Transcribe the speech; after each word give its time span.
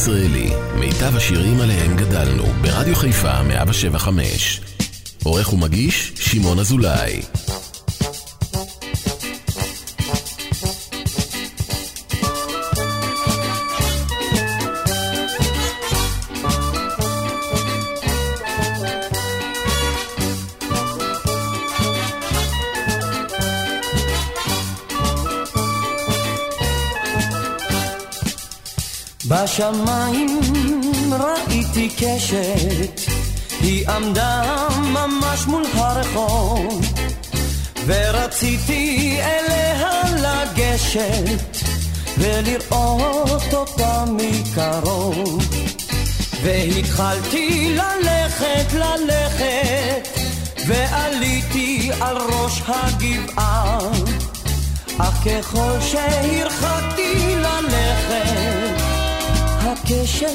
ישראלי, 0.00 0.50
מיטב 0.74 1.16
השירים 1.16 1.60
עליהם 1.60 1.96
גדלנו, 1.96 2.44
ברדיו 2.62 2.96
חיפה 2.96 3.42
175. 3.42 4.60
עורך 5.24 5.52
ומגיש, 5.52 6.12
שמעון 6.16 6.58
אזולאי. 6.58 7.22
בשמיים 29.50 30.40
ראיתי 31.12 31.88
קשת, 31.96 33.00
היא 33.60 33.88
עמדה 33.88 34.42
ממש 34.80 35.46
מול 35.46 35.64
הרחוב, 35.74 36.80
ורציתי 37.86 39.18
אליה 39.22 40.02
לגשת, 40.16 41.56
ולראות 42.18 43.54
אותה 43.54 44.04
מקרוב. 44.06 45.48
והתחלתי 46.42 47.76
ללכת, 47.76 48.72
ללכת, 48.72 50.08
ועליתי 50.66 51.90
על 52.00 52.16
ראש 52.16 52.62
הגבעה, 52.66 53.78
אך 54.98 55.24
ככל 55.24 55.80
שהרחקתי 55.80 57.36
ללכת, 57.36 58.59
הקשת 59.90 60.26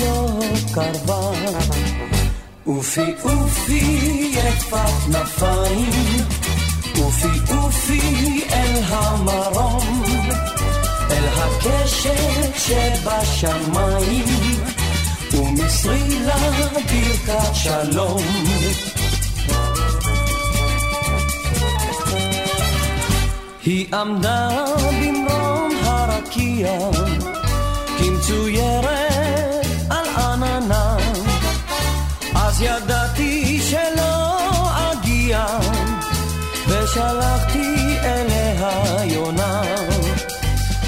לא 0.00 0.40
קרבה. 0.74 1.30
אופי 2.66 3.14
אופי 3.24 4.30
יפת 4.32 4.76
כנפיים, 5.06 6.24
אופי 6.98 7.54
אופי 7.54 8.44
אל 8.52 8.82
המרום, 8.86 10.02
אל 11.10 11.24
הקשת 11.28 12.58
שבשמיים, 12.58 14.24
ומסרי 15.32 16.20
לה 16.20 16.50
ברכת 16.74 17.54
שלום. 17.54 18.22
היא 23.64 23.86
עמדה 23.94 24.64
במרום 24.88 25.70
הרקיע 25.82 26.78
כמצוירת 28.26 29.66
על 29.90 30.08
עננה, 30.08 30.96
אז 32.34 32.62
ידעתי 32.62 33.60
שלא 33.60 34.38
אגיע, 34.70 35.46
ושלחתי 36.68 37.96
אליה 38.02 39.04
יונה. 39.04 39.62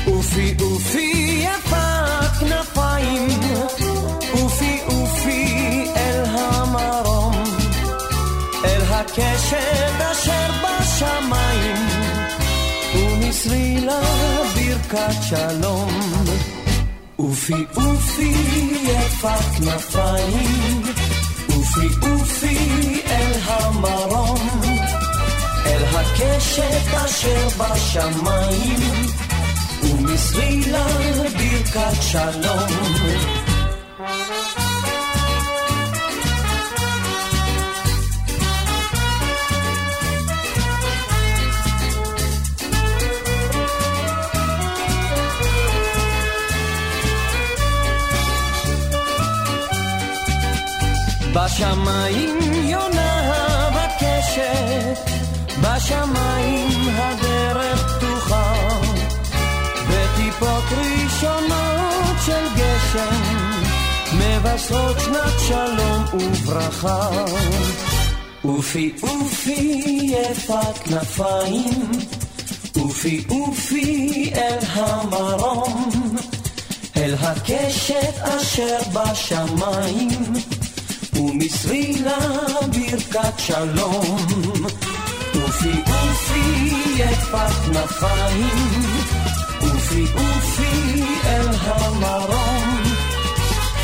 אופי 0.07 0.55
אופי 0.61 1.45
יפת 1.45 2.41
כנפיים, 2.41 3.41
אופי 4.33 4.81
אופי 4.87 5.85
אל 5.97 6.25
המרום, 6.27 7.43
אל 8.65 8.83
הקשת 8.91 10.01
אשר 10.13 10.51
בשמיים, 10.63 11.87
ומסרי 12.95 13.81
לה 13.81 14.01
ברכת 14.55 15.23
שלום. 15.23 16.18
אופי 17.19 17.65
אופי 17.77 18.33
יפת 18.83 19.57
כנפיים, 19.57 20.83
אופי 21.57 21.89
אופי 22.03 22.59
אל 23.07 23.33
המרום, 23.45 24.49
אל 25.67 25.85
הקשת 25.85 26.95
אשר 26.95 27.49
בשמיים, 27.49 29.07
ומסרי 29.83 30.61
לה 30.71 30.87
ברכת 31.39 32.03
שלום. 32.03 33.38
בשמיים 51.39 52.39
יונה 52.65 53.71
בקשת, 53.71 55.11
בשמיים 55.61 56.89
הדרך 56.95 57.97
פתוחה, 57.97 58.55
בטיפות 59.89 60.65
ראשונות 60.71 62.17
של 62.27 62.47
גשם, 62.57 63.23
מבשרות 64.13 64.97
שנת 65.01 65.41
שלום 65.49 66.05
וברכה. 66.13 67.09
אופי 68.45 68.93
אופי 69.03 69.81
יפת 70.03 70.79
כנפיים, 70.85 71.91
אופי 72.77 73.25
אופי 73.31 74.31
אל 74.35 74.59
המרום, 74.75 75.91
אל 76.97 77.15
הקשת 77.21 78.15
אשר 78.23 78.79
בשמיים. 78.93 80.58
ומסרי 81.19 81.93
לה 82.05 82.19
ברכת 82.61 83.39
שלום. 83.39 84.17
אופי 85.35 85.83
אופי 85.87 86.73
יפת 86.97 87.51
כנפיים, 87.67 88.83
אופי 89.61 90.05
אופי 90.15 91.03
אל 91.25 91.49
המרום, 91.61 92.83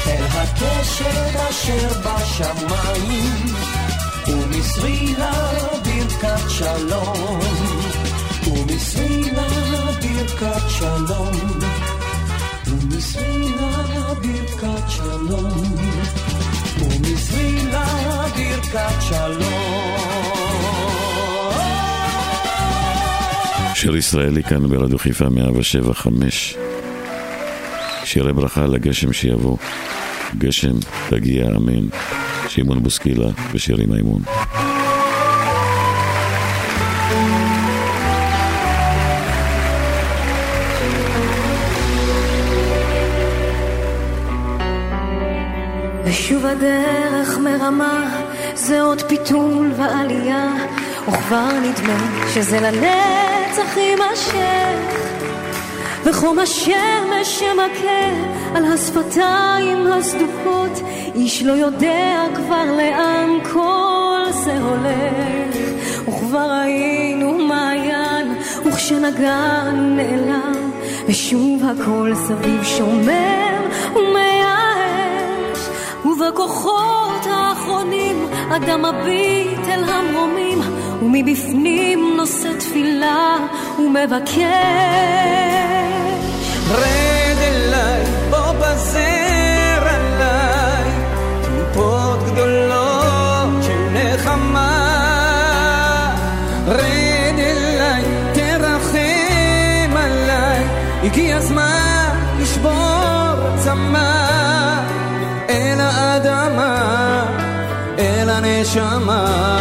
אל 0.07 0.25
הקשת 0.31 1.37
אשר 1.51 1.89
בשמיים, 2.05 3.55
ומסרי 4.29 5.15
לה 5.19 5.53
ברכת 5.85 6.51
שלום. 6.51 7.41
ומסרי 8.47 9.31
לה 9.31 9.49
ברכת 10.03 10.71
שלום. 10.71 11.37
ומסרי 12.67 13.49
לה 13.49 14.15
ברכת 14.15 14.91
שלום. 14.91 16.04
שיר 23.75 23.97
ישראלי 23.97 24.43
כאן 24.43 24.69
ברדיו 24.69 24.99
חיפה 24.99 25.29
175. 25.29 26.57
שירי 28.05 28.33
ברכה 28.33 28.67
לגשם 28.67 29.13
שיבוא. 29.13 29.57
גשם, 30.39 30.73
תגיע, 31.09 31.47
אמן. 31.47 31.89
שמעון 32.49 32.83
בוסקילה 32.83 33.29
ושירי 33.53 33.87
מימון. 33.87 34.23
ושוב 46.15 46.47
הדרך 46.47 47.39
מרמה, 47.39 48.21
זה 48.55 48.83
עוד 48.83 49.03
פיתול 49.03 49.73
ועלייה, 49.77 50.49
וכבר 51.09 51.49
נדמה 51.63 52.27
שזה 52.35 52.61
לנצח 52.61 53.77
יימשך. 53.77 54.99
וחום 56.05 56.39
השמש 56.39 57.25
שמכה 57.25 58.07
על 58.55 58.65
השפתיים 58.65 59.87
הסדוקות, 59.87 60.81
איש 61.15 61.43
לא 61.43 61.53
יודע 61.53 62.25
כבר 62.35 62.65
לאן 62.77 63.31
כל 63.53 64.21
זה 64.31 64.59
הולך. 64.59 65.57
וכבר 66.09 66.51
ראינו 66.61 67.33
מעיין, 67.39 68.35
וכשנגן 68.67 69.97
נעלם, 69.97 70.71
ושוב 71.09 71.63
הכל 71.65 72.13
סביב 72.15 72.65
שומר. 72.65 73.44
ובכוחות 76.29 77.27
האחרונים 77.31 78.29
אדם 78.57 78.85
מביט 78.85 79.69
אל 79.69 79.85
המרומים, 79.85 80.59
ומבפנים 81.03 82.17
נושא 82.17 82.49
תפילה 82.59 83.37
ומבקש. 83.79 84.39
רד 86.71 87.39
אליי, 87.39 88.05
בוא 88.31 88.53
בזר 88.53 89.24
הנשמה, 108.65 109.59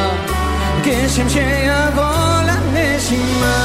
גשם 0.84 1.30
שיבוא 1.30 2.42
לנשימה. 2.48 3.60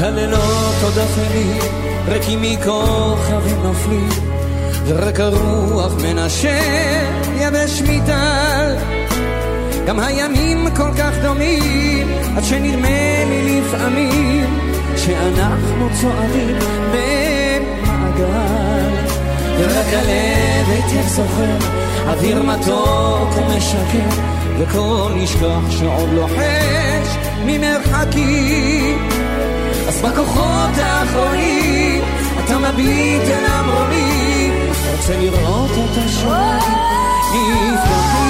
והלילות 0.00 0.74
עוד 0.82 0.98
אפלים, 0.98 1.58
ריקים 2.08 2.42
מכוכבים 2.42 3.62
נופלים, 3.62 4.08
ורק 4.86 5.20
הרוח 5.20 5.92
מנשם 6.02 7.12
יבש 7.36 7.82
מטל. 7.82 8.74
גם 9.86 10.00
הימים 10.00 10.66
כל 10.76 10.90
כך 10.98 11.12
דומים, 11.22 12.08
עד 12.36 12.44
שנדמה 12.44 13.24
לי 13.28 13.60
לפעמים 13.60 14.65
שאנחנו 15.06 15.88
צועדים 16.00 16.56
במעגל. 16.92 18.26
ורק 19.58 19.86
הלב 19.92 20.68
היטב 20.68 21.06
זוכר, 21.08 21.56
אוויר 22.08 22.42
מתוק 22.42 23.36
ומשקר, 23.36 24.22
וכל 24.58 25.12
נשכח 25.14 25.70
שעוד 25.70 26.08
לוחש 26.12 27.16
ממרחקים. 27.44 29.08
אז 29.88 30.02
בכוחות 30.02 30.78
האחרונים 30.78 32.02
אתה 32.44 32.58
מביט 32.58 33.22
אל 33.22 33.44
המרומים, 33.46 34.52
רוצה 34.96 35.16
לראות 35.20 35.70
את 35.70 35.98
השמיים 36.04 37.72
נפתחים. 37.72 38.25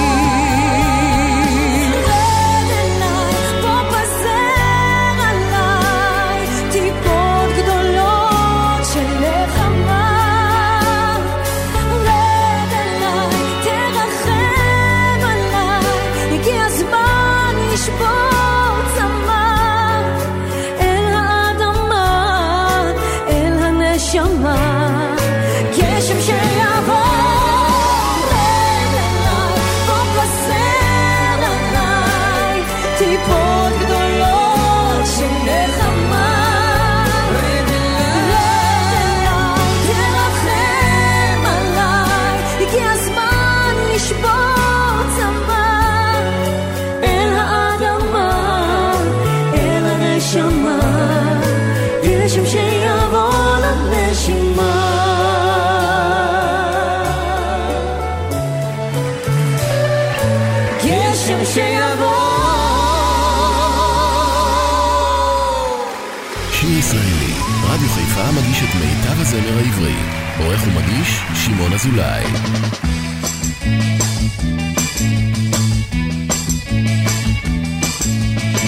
אזולאי. 71.77 72.23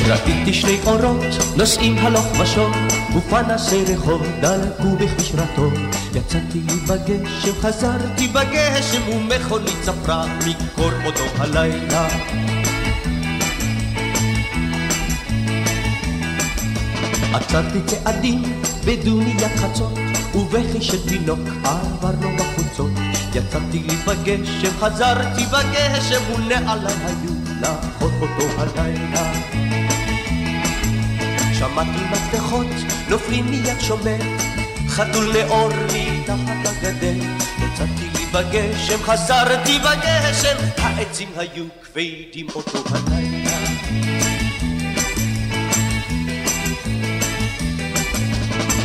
ראיתי 0.08 0.54
שני 0.54 0.78
אורות 0.86 1.26
נוסעים 1.58 1.98
הלוך 1.98 2.40
ושוב, 2.40 2.72
ופנסי 3.16 3.84
רחוב 3.84 4.22
דלקו 4.42 4.96
בכביש 4.96 5.32
רטוב. 5.36 5.74
יצאתי 6.16 6.60
בגשם, 6.88 7.54
חזרתי 7.62 8.28
בגשם, 8.28 9.10
ומכונית 9.10 9.78
צפרה 9.82 10.26
מקור 10.48 10.92
אותו 11.06 11.24
הלילה. 11.38 12.08
עצרתי 17.34 17.80
צעדים 17.86 18.42
בדוניית 18.86 19.56
חצות, 19.58 20.00
ובכי 20.36 20.82
של 20.82 21.08
תינוק 21.08 21.40
עבר 21.64 22.12
לו 22.22 22.30
בחוצות. 22.80 22.92
יצאתי 23.36 23.80
לי 23.80 23.96
בגשם, 23.96 24.80
חזרתי 24.80 25.46
בגשם, 25.46 26.22
ונעלי 26.36 26.94
היו 27.06 27.32
לאחות 27.62 28.12
אותו 28.22 28.44
הלילה. 28.58 29.34
שמעתי 31.54 32.04
מפתחות 32.12 32.68
נופלים 33.10 33.46
מיד 33.52 33.80
שומר, 33.82 34.18
חתול 34.88 35.34
נאור 35.38 35.70
מתחת 35.70 36.66
הגדר. 36.66 37.16
יצאתי 37.58 38.10
לי 38.16 38.26
בגשם, 38.34 39.04
חזרתי 39.04 39.80
בגשם, 39.80 40.58
העצים 40.78 41.30
היו 41.36 41.66
כבדים 41.84 42.48
אותו 42.56 42.84
הלילה. 42.90 43.39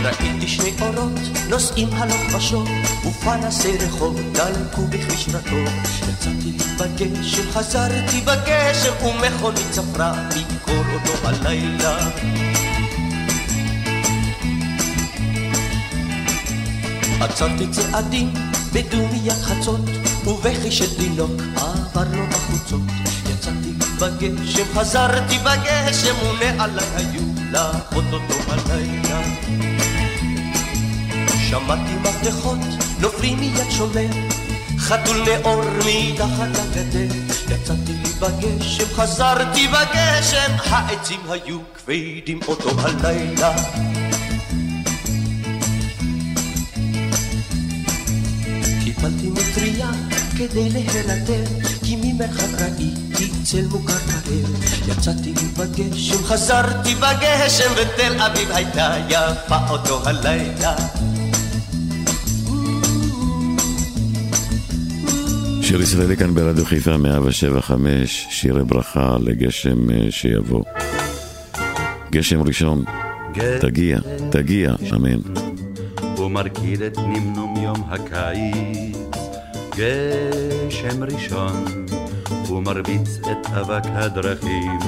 ראיתי 0.05 0.49
שני 0.49 0.73
אורות 0.81 1.13
נוסעים 1.49 1.89
הלוך 1.93 2.35
ושוב, 2.37 2.69
ופנסי 3.07 3.77
רחוב 3.79 4.21
דלקו 4.33 4.83
בכביש 4.83 5.27
רטוב. 5.29 5.69
יצאתי 6.09 6.53
בגשם, 6.79 7.51
חזרתי 7.53 8.21
בגשם, 8.21 9.07
ומכונית 9.07 9.71
צפרה 9.71 10.29
מקור 10.53 10.85
אותו 10.95 11.29
הלילה. 11.29 12.11
עצרתי 17.21 17.67
צעדים 17.71 18.33
בדומיית 18.73 19.43
חצות, 19.43 19.81
ובכי 20.27 20.71
של 20.71 20.97
תינוק 20.97 21.43
עבר 21.57 22.05
לו 22.13 22.27
בחוצות. 22.31 22.81
יצאתי 23.31 23.73
בגשם, 24.01 24.65
חזרתי 24.75 25.39
בגשם, 25.39 26.15
ונעלי 26.41 26.83
היו 26.97 27.23
לאחות 27.51 28.05
אותו 28.13 28.35
הלילה. 28.49 29.14
שמעתי 31.55 31.95
מפתחות 32.03 32.59
נופלים 33.01 33.41
מיד 33.41 33.71
שומר, 33.71 34.07
חתול 34.79 35.17
נאור 35.17 35.63
מתחת 35.79 36.49
לגדר. 36.49 37.15
יצאתי 37.49 37.93
בגשם, 38.21 38.85
חזרתי 38.95 39.69
בגשם, 39.69 40.53
העצים 40.71 41.21
היו 41.29 41.59
כבדים 41.75 42.41
אותו 42.49 42.71
הלילה. 42.81 43.57
קיבלתי 48.85 49.31
מטריה 49.31 49.91
כדי 50.39 50.71
להירדם, 50.71 51.45
כי 51.85 51.97
ממרחק 52.03 52.61
ראיתי 52.61 53.31
צל 53.45 53.67
מוכר 53.67 53.95
מהר. 54.07 54.51
יצאתי 54.89 55.33
בגשם, 55.59 56.25
חזרתי 56.25 56.95
בגשם, 56.95 57.73
ותל 57.77 58.21
אביב 58.21 58.51
הייתה 58.51 58.95
יפה 59.09 59.69
אותו 59.71 60.09
הלילה. 60.09 60.77
שיר 65.75 65.83
ישראלי 65.83 66.17
כאן 66.17 66.35
ברדיו 66.35 66.65
חיפה 66.65 66.97
175, 66.97 68.27
שירי 68.31 68.65
ברכה 68.65 69.17
לגשם 69.21 69.91
אה, 69.91 70.11
שיבוא. 70.11 70.65
גשם 72.11 72.43
ראשון, 72.43 72.85
תגיע, 73.61 73.99
תגיע, 74.31 74.75
אמן. 74.97 75.21
הוא 76.17 76.31
מרקיד 76.31 76.83
את 76.83 76.99
נמנום 76.99 77.57
יום 77.63 77.77
הקיץ, 77.89 78.97
גשם 79.77 81.05
ראשון, 81.05 81.65
הוא 82.49 82.63
מרביץ 82.63 83.19
את 83.31 83.47
אבק 83.47 83.85
הדרכים. 83.87 84.79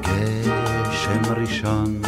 גשם 0.00 1.32
ראשון, 1.36 2.02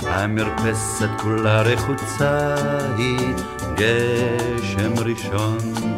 המרפסת 0.00 1.08
כולה 1.22 1.62
רחוצה 1.62 2.54
היא, 2.96 3.34
גשם 3.76 4.94
ראשון. 4.98 5.89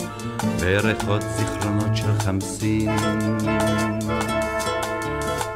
בריחות 0.62 1.22
זיכרונות 1.36 1.96
של 1.96 2.18
חמסין. 2.18 2.90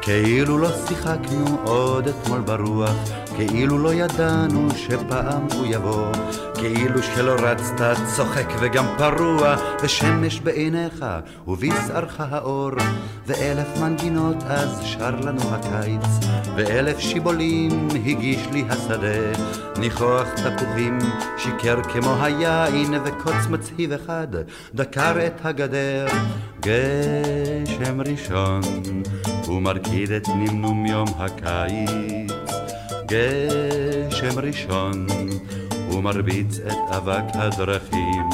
כאילו 0.01 0.57
לא 0.57 0.69
שיחקנו 0.87 1.57
עוד 1.63 2.07
אתמול 2.07 2.41
ברוח, 2.41 2.95
כאילו 3.35 3.77
לא 3.77 3.93
ידענו 3.93 4.69
שפעם 4.75 5.47
הוא 5.53 5.65
יבוא, 5.65 6.11
כאילו 6.59 7.03
שלא 7.03 7.35
רצת 7.39 7.95
צוחק 8.15 8.53
וגם 8.59 8.85
פרוע, 8.97 9.55
ושמש 9.83 10.39
בעיניך 10.39 11.05
ובשערך 11.47 12.15
האור, 12.19 12.71
ואלף 13.27 13.67
מנגינות 13.81 14.37
אז 14.47 14.81
שר 14.83 15.15
לנו 15.15 15.41
הקיץ, 15.51 16.25
ואלף 16.55 16.99
שיבולים 16.99 17.87
הגיש 18.05 18.47
לי 18.51 18.63
השדה, 18.69 19.43
ניחוח 19.79 20.27
תפוחים 20.29 20.99
שיקר 21.37 21.83
כמו 21.83 22.15
היין, 22.23 22.93
וקוץ 23.05 23.47
מצהיב 23.49 23.91
אחד 23.91 24.27
דקר 24.75 25.25
את 25.25 25.45
הגדר. 25.45 26.07
גשם 26.59 28.01
ראשון 28.01 28.61
ומרכיד 29.47 30.11
את 30.11 30.27
נמנום 30.27 30.85
יום 30.85 31.07
הקיץ. 31.17 32.31
גשם 33.05 34.39
ראשון 34.39 35.07
ומרביץ 35.97 36.59
את 36.59 36.95
אבק 36.95 37.23
הדרכים. 37.33 38.29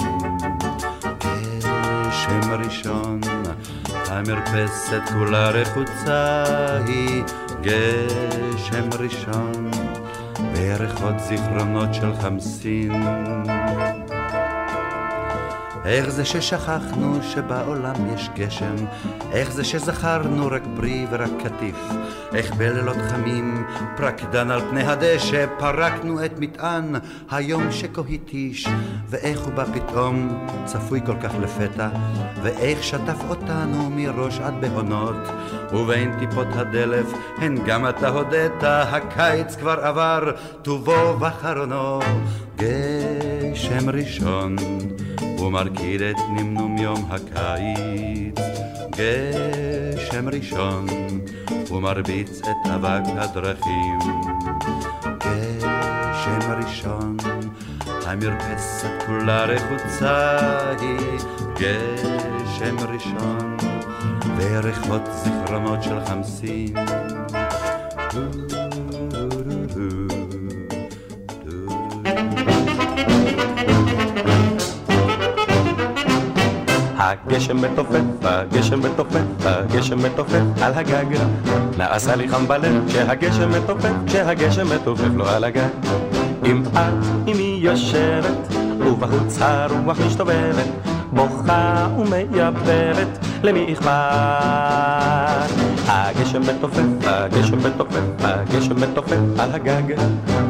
גשם 1.59 2.51
ראשון, 2.65 3.21
המרפסת 4.07 5.01
כולה 5.13 5.49
רחוצה 5.49 6.43
היא 6.87 7.23
גשם 7.61 8.89
ראשון, 8.99 9.71
בריחות 10.53 11.19
זיכרונות 11.19 11.93
של 11.93 12.15
חמסין. 12.21 13.03
איך 15.85 16.09
זה 16.09 16.25
ששכחנו 16.25 17.23
שבעולם 17.23 17.95
יש 18.15 18.29
גשם? 18.35 18.75
איך 19.31 19.51
זה 19.51 19.63
שזכרנו 19.63 20.47
רק 20.47 20.63
פרי 20.75 21.05
ורק 21.11 21.29
קטיף? 21.43 21.75
איך 22.33 22.53
בלילות 22.53 22.97
חמים, 23.09 23.65
פרקדן 23.97 24.51
על 24.51 24.61
פני 24.69 24.83
הדשא, 24.83 25.45
פרקנו 25.59 26.25
את 26.25 26.39
מטען 26.39 26.95
היום 27.31 27.71
שכה 27.71 28.01
התיש, 28.09 28.67
ואיך 29.09 29.39
הוא 29.39 29.53
בא 29.53 29.65
פתאום, 29.73 30.47
צפוי 30.65 31.01
כל 31.05 31.15
כך 31.23 31.31
לפתע, 31.41 31.89
ואיך 32.41 32.83
שטף 32.83 33.17
אותנו 33.29 33.89
מראש 33.89 34.39
עד 34.39 34.53
בהונות, 34.61 35.27
ובין 35.73 36.19
טיפות 36.19 36.47
הדלף, 36.51 37.13
הן 37.37 37.57
גם 37.65 37.89
אתה 37.89 38.09
הודית, 38.09 38.63
הקיץ 38.63 39.55
כבר 39.55 39.79
עבר, 39.79 40.31
טובו 40.61 41.19
וחרונו, 41.19 41.99
גשם 42.57 43.89
ראשון. 43.89 44.55
ומרקיד 45.43 46.01
את 46.01 46.15
נמנום 46.29 46.77
יום 46.77 47.05
הקיץ, 47.09 48.35
גשם 48.89 50.29
ראשון, 50.29 50.85
ומרביץ 51.71 52.41
את 52.41 52.71
אבק 52.75 53.01
הדרכים. 53.17 53.99
גשם 55.17 56.51
ראשון, 56.63 57.17
המרפסת 58.05 58.89
כולה 59.05 59.45
רחוצה 59.45 60.37
היא, 60.79 61.19
גשם 61.55 62.75
ראשון, 62.93 63.57
וריחות 64.37 65.01
זיכרונות 65.11 65.83
של 65.83 66.05
חמסין. 66.05 66.75
הגשם 76.97 77.57
מתופף, 77.57 77.99
הגשם 78.23 78.79
מתופף, 78.79 79.45
הגשם 79.45 79.97
מתופף 79.97 80.41
על 80.61 80.73
הגג. 80.73 81.05
נעשה 81.77 82.15
לי 82.15 82.29
חם 82.29 82.47
בלב 82.47 82.87
כשהגשם 82.87 83.51
מתופף, 83.51 83.93
כשהגשם 84.07 84.75
מתופף 84.75 85.09
לו 85.15 85.27
על 85.27 85.43
הגג. 85.43 85.67
אם 86.45 86.63
את 86.73 87.05
עימי 87.25 87.59
יושבת, 87.61 88.53
ובחוץ 88.79 89.37
הרוח 89.41 89.97
משתובבת, 90.07 90.67
בוכה 91.11 91.87
ומייבבת, 91.97 93.19
למי 93.43 93.73
אכפת? 93.73 93.89
הגשם 95.87 96.41
מתופף, 96.41 96.81
הגשם 97.03 97.57
מתופף, 97.57 97.99
הגשם 98.23 98.75
מתופף 98.75 99.17
על 99.39 99.51
הגג. 99.51 99.95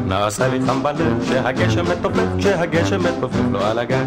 נעשה 0.06 0.48
לי 0.48 0.60
חם 0.66 0.82
בלב 0.82 1.24
כשהגשם 1.24 1.84
מתופף, 1.90 2.26
כשהגשם 2.38 3.00
מתופף 3.00 3.40
לו 3.52 3.64
על 3.64 3.78
הגג. 3.78 4.04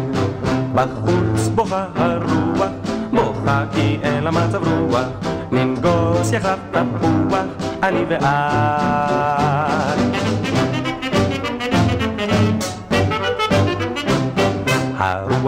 בחוץ 0.74 1.48
בוכה 1.54 1.86
הרוח, 1.96 2.70
בוכה 3.12 3.64
כי 3.72 3.98
אין 4.02 4.24
לה 4.24 4.30
מצב 4.30 4.68
רוח, 4.68 5.06
ננגוס 5.52 6.32
יחד 6.32 6.56
תפוח, 6.70 7.44
אני 7.82 8.04
ואת. 8.08 9.57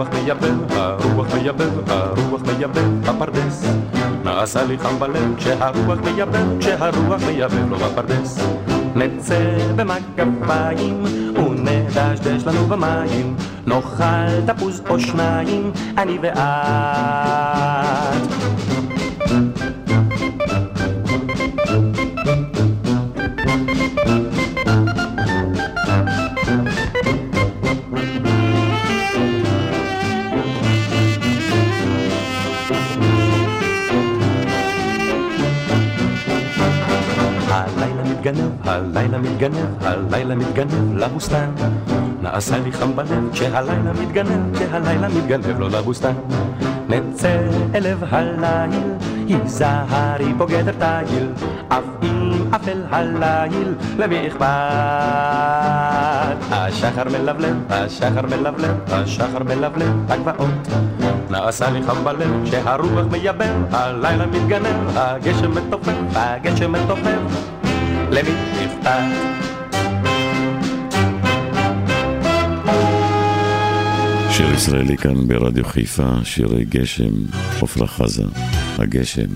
הרוח 0.01 0.13
מייבב, 0.13 0.77
הרוח 0.77 1.33
מייבב, 1.33 1.89
הרוח 1.89 2.41
מייבב 2.41 3.09
בפרדס. 3.09 3.65
נעשה 4.23 4.63
לי 4.63 4.77
חם 4.77 4.99
בלב 4.99 5.35
כשהרוח 5.37 5.99
מייבב, 6.03 6.59
כשהרוח 6.59 7.21
מייבב 7.27 7.69
לו 7.69 7.77
בפרדס. 7.77 8.39
נצא 8.95 9.57
במגפיים 9.75 11.03
ונדשדש 11.35 12.43
לנו 12.45 12.67
במים, 12.67 13.35
נאכל 13.65 14.41
תפוז 14.45 14.81
או 14.89 14.99
שניים, 14.99 15.71
אני 15.97 16.17
ואת. 16.21 17.70
מתגנב, 38.31 38.67
הלילה 38.67 39.17
מתגנב, 39.17 39.65
הלילה 39.81 40.35
מתגנב 40.35 40.97
לבוסתן. 40.97 41.49
נעשה 42.21 42.57
לי 42.57 42.71
חם 42.71 42.95
בלב 42.95 43.29
כשהלילה 43.31 43.93
מתגנב, 44.01 44.55
כשהלילה 44.55 45.07
מתגנב 45.09 45.59
לו 45.59 45.69
לבוסתן. 45.69 46.13
נצא 46.89 47.37
אל 47.75 47.83
לב 47.83 48.03
הליל, 48.09 48.93
היזהרי 49.27 50.33
פה 50.37 50.45
גדר 50.45 50.71
תיל, 51.07 51.27
אף 51.69 51.83
אם 52.03 52.31
אפל 52.55 52.81
הליל, 52.91 53.73
למי 53.97 54.27
אכפת? 54.27 54.45
השחר 56.51 57.03
מלבלב, 57.03 57.55
השחר 57.69 58.21
מלבלב, 58.21 58.75
השחר 58.91 59.43
מלבלב, 59.43 60.11
הגבעות. 60.11 60.67
נעשה 61.29 61.69
לי 61.69 61.83
חם 61.83 62.03
בלב, 62.03 62.41
כשהרוח 62.45 63.05
מייבב, 63.11 63.53
הלילה 63.71 64.25
מתגנב, 64.25 64.97
הגשם 64.97 65.51
מתופף, 65.51 65.93
הגשם 66.15 66.71
מתופף. 66.71 67.60
למי 68.11 68.29
אכפת? 68.65 69.31
שיר 74.31 74.53
ישראלי 74.53 74.97
כאן 74.97 75.27
ברדיו 75.27 75.65
חיפה, 75.65 76.09
שירי 76.23 76.65
גשם, 76.65 77.11
עפרה 77.61 77.87
חזה, 77.87 78.23
הגשם. 78.77 79.27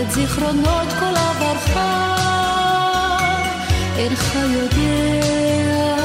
את 0.00 0.10
זיכרונות 0.10 0.88
כל 0.98 1.16
עברך. 1.16 1.76
אינך 3.98 4.34
יודע, 4.34 5.96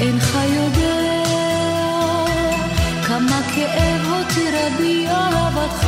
אינך 0.00 0.38
יודע, 0.56 1.22
כמה 3.06 3.40
כאב 3.54 4.06
הותירה 4.08 4.68
בי 4.78 5.06
אהבתך. 5.08 5.86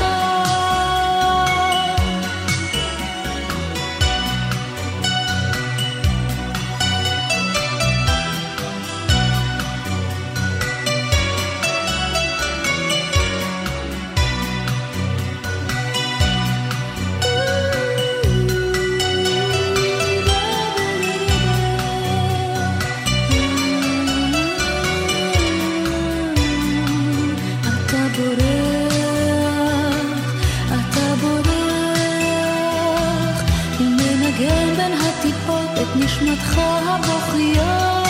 נשמתך 36.27 36.59
הבוכייה, 36.59 38.03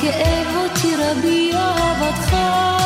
כאב 0.00 0.56
הותירה 0.56 1.14
בי 1.22 1.50
אהבתך. 1.54 2.81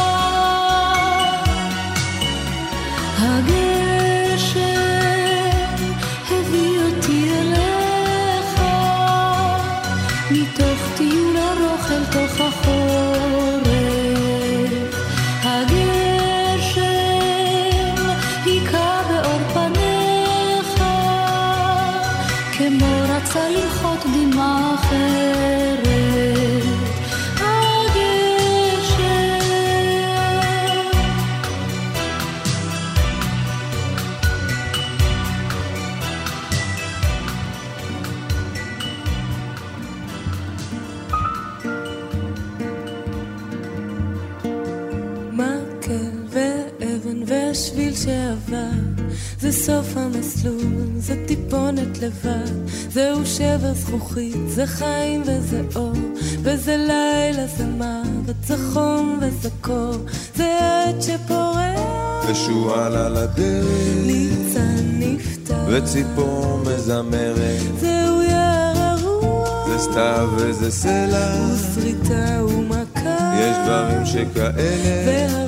סוף 49.67 49.97
המסלול, 49.97 50.87
זה 50.97 51.15
טיפונת 51.27 51.99
לבד, 51.99 52.71
זהו 52.91 53.27
שבר 53.27 53.75
זכוכית, 53.75 54.37
זה 54.49 54.67
חיים 54.67 55.23
וזה 55.23 55.63
אור, 55.77 55.93
וזה 56.43 56.77
לילה 56.77 57.47
זה 57.47 57.65
מוות, 57.65 58.37
זה 58.47 58.55
חום 58.73 59.21
וזה 59.23 59.49
קור, 59.61 59.95
זה 60.37 60.59
עת 60.59 61.03
שפורח, 61.03 62.31
ושועל 62.31 62.97
על 62.97 63.17
הדרך, 63.17 64.07
ניצן 64.07 64.85
נפתח, 64.99 65.55
וציפור 65.69 66.59
מזמרת, 66.67 67.81
זהו 67.81 68.23
יער 68.23 68.79
הרוח, 68.79 69.69
זה 69.69 69.79
סתיו 69.79 70.29
וזה 70.37 70.71
סלע, 70.71 71.47
ושריטה 71.55 72.45
ומכה, 72.45 73.35
יש 73.41 73.57
דברים 73.65 74.07
שכאלה, 74.07 75.46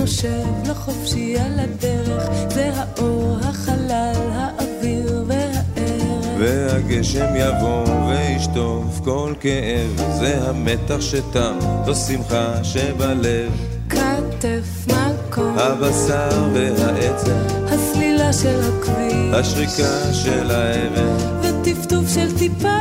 נושב 0.00 0.70
לחופשי 0.70 1.36
על 1.38 1.58
הדרך, 1.58 2.24
זה 2.48 2.70
האור, 2.74 3.36
החלל, 3.42 4.12
האוויר 4.32 5.24
והערב. 5.26 6.38
והגשם 6.38 7.26
יבוא 7.36 7.84
וישטוף 8.06 9.00
כל 9.04 9.34
כאב, 9.40 10.02
זה 10.18 10.38
המתח 10.48 11.00
שתם, 11.00 11.58
זו 11.86 11.94
שמחה 11.94 12.64
שבלב. 12.64 13.52
כתף 13.88 14.86
מקום, 14.86 15.58
הבשר 15.58 16.48
והעצם, 16.52 17.36
הסלילה 17.66 18.32
של 18.32 18.60
הכביש, 18.60 19.34
השריקה 19.34 20.12
של 20.12 20.50
האבן, 20.50 21.16
וטפטוף 21.42 22.04
של 22.14 22.38
טיפה, 22.38 22.78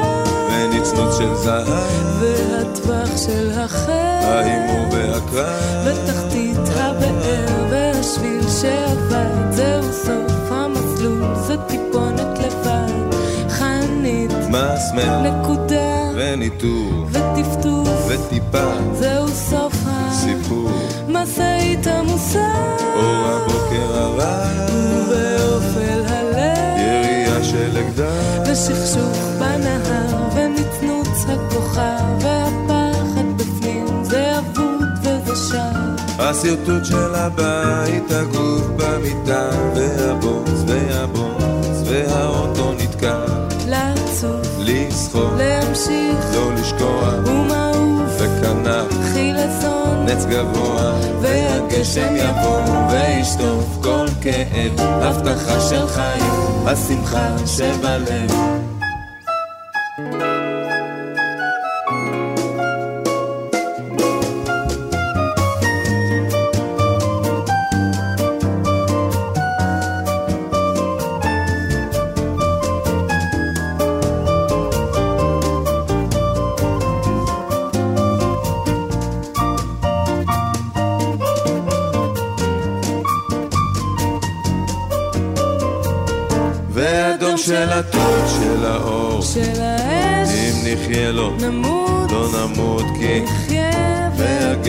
ונצנוץ 0.51 1.17
של 1.17 1.35
זהב, 1.35 2.21
והטווח 2.21 3.17
של 3.17 3.51
החל, 3.59 3.91
ההימור 4.21 4.87
והקרב, 4.91 5.87
זה 11.49 11.57
טיפונת 11.67 12.39
לבד, 12.39 13.17
חנית, 13.49 14.31
מסמר, 14.31 15.21
נקודה, 15.21 16.11
וניטור, 16.15 17.07
וטפטוף, 17.11 17.89
וטיפה, 18.07 18.71
זהו 18.93 19.27
סוף 19.27 19.73
סיפור, 20.11 20.69
המשאית 21.07 21.87
עמוסה, 21.87 22.53
אור 22.95 23.25
הבוקר 23.27 23.97
הרע, 23.97 24.43
ובאופל 24.71 26.03
הלב, 26.07 26.77
ירייה 26.77 27.43
של 27.43 27.77
אקדח, 27.77 28.51
ושכשוך 28.51 29.17
בנהר, 29.39 30.29
ונצנוץ 30.35 31.25
הכוכב, 31.27 32.21
והפחד 32.21 33.37
בפנים, 33.37 34.03
זה 34.03 34.39
אבוד 34.39 34.87
וזה 35.01 35.35
שם. 35.49 35.95
השרטוט 36.19 36.85
של 36.85 37.15
הבית, 37.15 38.11
הגוף 38.11 38.67
במיטה, 38.77 39.49
והבוץ 39.75 40.49
והבוץ, 40.67 41.28
והאוטו 42.19 42.73
נתקע, 42.73 43.25
לצוף, 43.67 44.47
לסחור, 44.59 45.31
להמשיך, 45.37 46.25
לא 46.33 46.53
לשקוע, 46.53 47.13
ומעוף, 47.25 48.11
וכנף, 48.17 49.13
חילזון, 49.13 50.05
נץ 50.05 50.25
גבוה, 50.25 50.99
והגשם 51.21 52.15
יבוא 52.15 52.61
וישטוף 52.91 53.77
כל 53.83 54.05
כאב, 54.21 54.79
הבטחה 54.79 55.59
של 55.59 55.87
חיים, 55.87 56.67
השמחה 56.67 57.35
שבלב. 57.45 58.68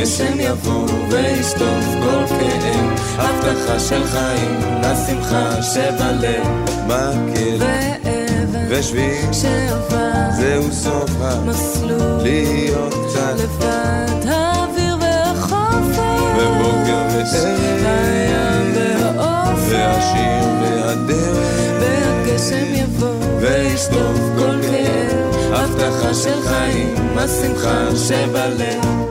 והגשם 0.01 0.41
יבוא 0.41 0.87
וישטוף 1.11 1.85
כל 2.03 2.27
כאב, 2.29 3.01
הבטחה 3.19 3.79
של 3.79 4.05
חיים, 4.05 4.61
השמחה 4.83 5.63
שבלב, 5.63 6.47
מקל 6.87 7.57
ואבן, 7.59 8.67
ושביל, 8.69 9.33
שעבר, 9.33 10.31
זהו 10.41 10.73
סוף 10.73 11.11
מסלול, 11.47 12.23
להיות 12.23 12.95
קצת, 12.95 13.35
לבד, 13.39 14.29
האוויר 14.29 14.97
והחופש, 15.01 15.99
ובוקר 16.37 17.07
וערב, 17.13 17.59
הים 17.85 18.73
והאופק, 18.75 19.63
והשיר 19.69 20.49
והדרך, 20.63 21.81
והגשם 21.81 22.75
יבוא, 22.75 23.25
וישטוף 23.41 24.21
כל 24.39 24.63
כאב, 24.63 25.55
הבטחה 25.55 26.15
של 26.15 26.41
חיים, 26.43 26.95
השמחה 27.17 27.97
שבלב, 27.97 29.10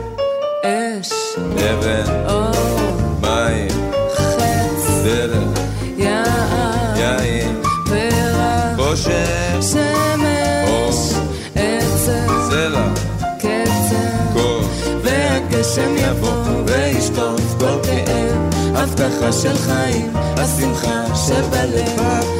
אבן, 1.60 2.24
מים, 3.20 3.68
חץ, 4.14 5.04
דרך, 5.04 5.60
יין, 5.96 7.62
פרח, 7.84 8.76
חושך, 8.76 9.58
שמש, 9.60 11.14
עצם, 11.54 12.26
סלע, 12.50 12.86
קצר, 13.38 14.32
קור, 14.32 14.62
גשם 15.50 15.96
יבוא 15.96 16.44
וישטוף 16.66 17.54
כל 17.58 17.78
כאב, 17.82 18.54
הבטחה 18.74 19.32
של 19.32 19.56
חיים, 19.56 20.10
השמחה 20.14 21.16
שבלב. 21.26 22.39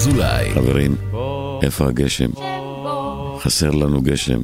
שמעון 0.00 0.14
אזולאי. 0.14 0.54
חברים, 0.54 0.96
איפה 1.62 1.86
הגשם? 1.86 2.30
חסר 3.40 3.70
לנו 3.70 4.02
גשם. 4.02 4.40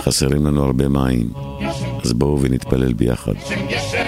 חסרים 0.00 0.46
לנו 0.46 0.64
הרבה 0.64 0.88
מים. 0.88 1.28
אז 2.04 2.12
בואו 2.12 2.40
ונתפלל 2.40 2.92
ביחד. 2.92 3.32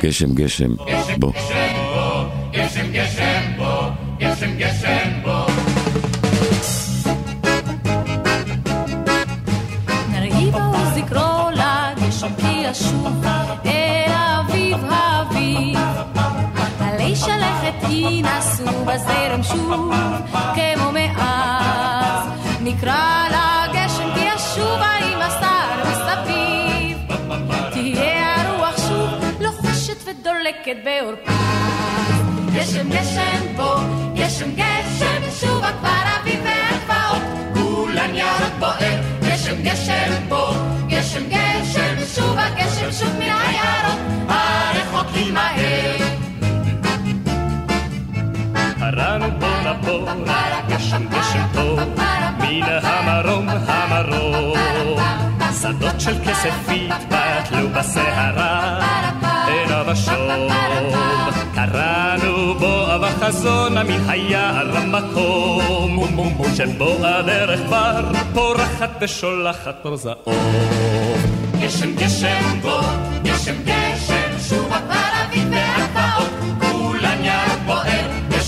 גשם, 0.03 0.35
גשם, 0.35 0.75
בוא. 1.19 1.33
גשם 2.53 2.92
גשם 2.92 3.42
בוא, 3.57 3.88
גשם 4.19 4.57
גשם 4.59 5.11
בוא. 5.23 5.47
נרהיבו 10.11 10.59
זכרו 10.95 11.51
לגשם 11.51 12.29
כי 12.37 12.71
ישוב 12.71 13.26
ינסו 17.96 18.85
בזרם 18.85 19.42
שוב 19.42 19.92
כמו 20.54 20.92
מאז. 20.92 22.28
נקרא 22.61 23.28
לגשם 23.28 24.09
כי 24.14 24.20
ישובה 24.20 24.92
עם 25.00 25.18
הסתר 25.20 25.90
מסביב. 25.90 26.98
תהיה 27.70 28.35
הרוח 28.37 28.76
שוב 28.88 29.40
לוחשת 29.40 29.96
ודולקת 30.04 30.76
בעורפה. 30.85 31.32
גשם 32.54 32.88
גשם 32.90 33.56
בוא, 33.56 33.78
גשם 34.14 34.50
גשם 34.50 35.22
שוב 35.40 35.61
כבר 35.80 36.02
אביב 36.20 36.40
והגבעות. 36.44 37.22
כולן 37.54 38.14
ירוק 38.14 38.54
בוער, 38.59 39.00
גשם 39.22 39.62
גשם 39.62 40.28
בוא, 40.28 40.54
גשם 40.88 41.22
גשם 41.28 41.96
שוב 42.14 42.38
הגשם 42.38 42.92
שוב 42.92 43.16
מן 43.18 43.22
היערות 43.22 43.98
הרחוקים 44.28 45.35
מהר. 45.35 46.15
הרענו 48.96 49.26
בוא 49.38 49.48
נבוא, 49.64 50.09
גשם 50.68 51.09
גשם 51.09 51.42
טוב, 51.52 51.80
מן 52.38 52.62
המרום 52.82 53.48
המרום. 53.48 54.56
שדות 55.62 56.00
של 56.00 56.14
כסף 56.24 56.54
התפתלו 56.68 57.68
בסערה, 57.68 58.80
עיניו 59.46 59.90
השוב. 59.90 60.52
קראנו 61.54 62.54
בו 62.54 63.04
החזון 63.04 63.78
מן 63.78 64.11
היער 64.11 64.76
המקום, 64.76 65.98
שבו 66.56 66.96
הדרך 67.02 67.61
כבר 67.66 68.04
פורחת 68.35 68.90
ושולחת 69.00 69.85
אור 69.85 69.96
זעום. 69.96 70.16
גשם 71.61 71.96
גשם 71.96 72.61
בוא, 72.62 72.80
גשם 73.22 73.62
גשם 73.64 73.76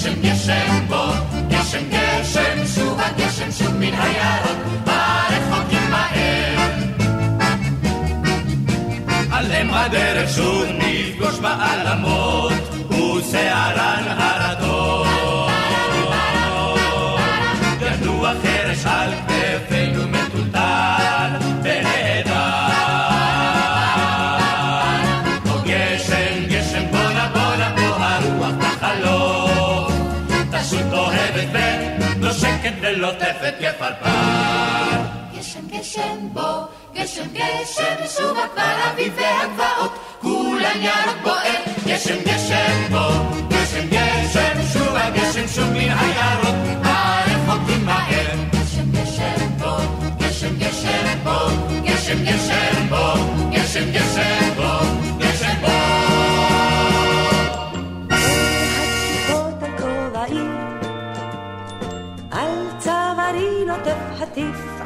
גשם 0.09 0.21
גשם 0.23 0.87
בוא, 0.89 1.13
גשם 1.49 1.83
גשם 1.91 2.67
שוב 2.75 3.01
הגשם 3.01 3.53
שוב 3.59 3.75
מן 3.77 3.95
היערות 3.95 4.57
הרחוקים 4.87 5.91
מהר. 5.91 6.59
על 9.33 9.53
אם 9.53 9.75
הדרך 9.75 10.31
שוב 10.37 10.65
נפגוש 10.79 11.39
בעלמות 11.39 12.91
ושערן 12.91 14.05
הרדות. 14.09 15.07
ינוע 17.81 18.33
חרש 18.43 18.87
על 18.87 19.28
ולוטפת 32.89 33.55
כפרפר. 33.61 34.09
גשם 35.39 35.61
גשם 35.69 36.29
בוא, 36.33 36.65
גשם 36.95 37.23
גשם 37.33 38.07
שוב 38.17 38.39
כבר 38.55 38.91
אביב 38.93 39.13
והגבעות. 39.17 39.99
כולן 40.21 40.81
ירוק 40.83 41.17
בוער 41.23 41.63
גשם 41.87 42.19
גשם 42.25 42.91
בוא, 42.91 43.11
גשם 43.49 43.87
גשם 43.91 44.63
שוב 44.73 44.97
הגשם 44.97 45.49
שוב 45.55 45.71
מן 45.71 45.79
היערות 45.99 46.55
הרחוקים 46.85 47.87
מהר. 47.87 48.35
גשם 48.53 48.91
גשם 48.91 49.49
בוא, 49.59 49.81
גשם 50.19 50.57
גשם 50.59 50.78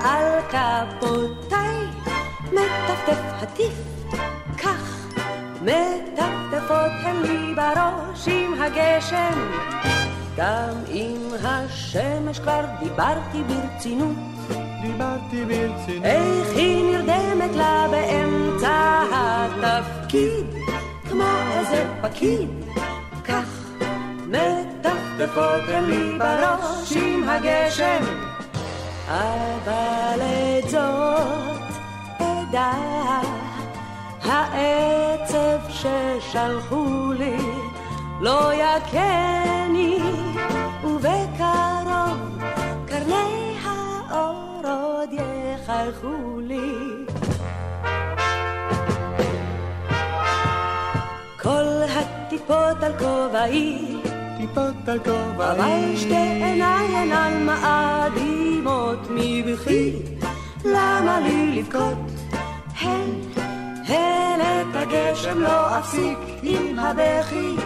על 0.04 0.40
כפותיי 0.50 1.76
מטפטף 2.52 3.22
הטיף, 3.42 3.74
כך 4.58 5.06
מטפטפות 5.62 6.92
הן 7.02 7.22
לי 7.22 7.54
בראש 7.54 8.28
עם 8.28 8.62
הגשם. 8.62 9.50
גם 10.36 10.74
עם 10.88 11.28
השמש 11.44 12.38
כבר 12.38 12.64
דיברתי 12.80 13.42
ברצינות, 13.46 14.16
דיברתי 14.82 15.44
ברצינות. 15.44 16.04
איך 16.04 16.56
היא 16.56 16.84
נרדמת 16.84 17.56
לה 17.56 17.86
באמצע 17.90 19.02
התפקיד, 19.12 20.46
כמו 21.08 21.24
איזה 21.58 21.86
פקיד, 22.02 22.50
כך 23.24 23.62
מטפטפות 24.26 25.68
הן 25.68 25.84
לי 25.84 26.18
בראש 26.18 26.92
עם 26.96 27.28
הגשם, 27.28 28.31
אבל 29.08 30.20
את 30.20 30.70
זאת 30.70 31.62
אדע, 32.18 32.72
העצב 34.22 35.58
ששלחו 35.68 37.12
לי 37.12 37.38
לא 38.20 38.52
יכני, 38.54 39.98
ובקרוב 40.84 42.38
קרני 42.86 43.56
האור 43.64 44.62
עוד 44.64 45.08
יחייכו 45.12 46.40
לי. 46.40 46.72
כל 51.42 51.64
הטיפות 51.88 52.82
על 52.82 52.92
כובעי, 52.98 54.01
טיפות 54.54 54.88
על 54.88 54.98
כובעי, 54.98 55.50
אבל 55.50 55.96
שתי 55.96 56.14
עיניי 56.14 56.96
אינן 56.96 57.46
מאדימות 57.46 58.98
מבכי, 59.10 59.92
למה 60.64 61.20
לי 61.20 61.60
לבכות? 61.60 61.98
הן, 62.80 63.10
הן 63.86 64.40
את 64.40 64.76
הגשם 64.76 65.40
לא 65.40 65.78
אפסיק 65.78 66.18
עם 66.42 66.78
הבכי. 66.78 67.56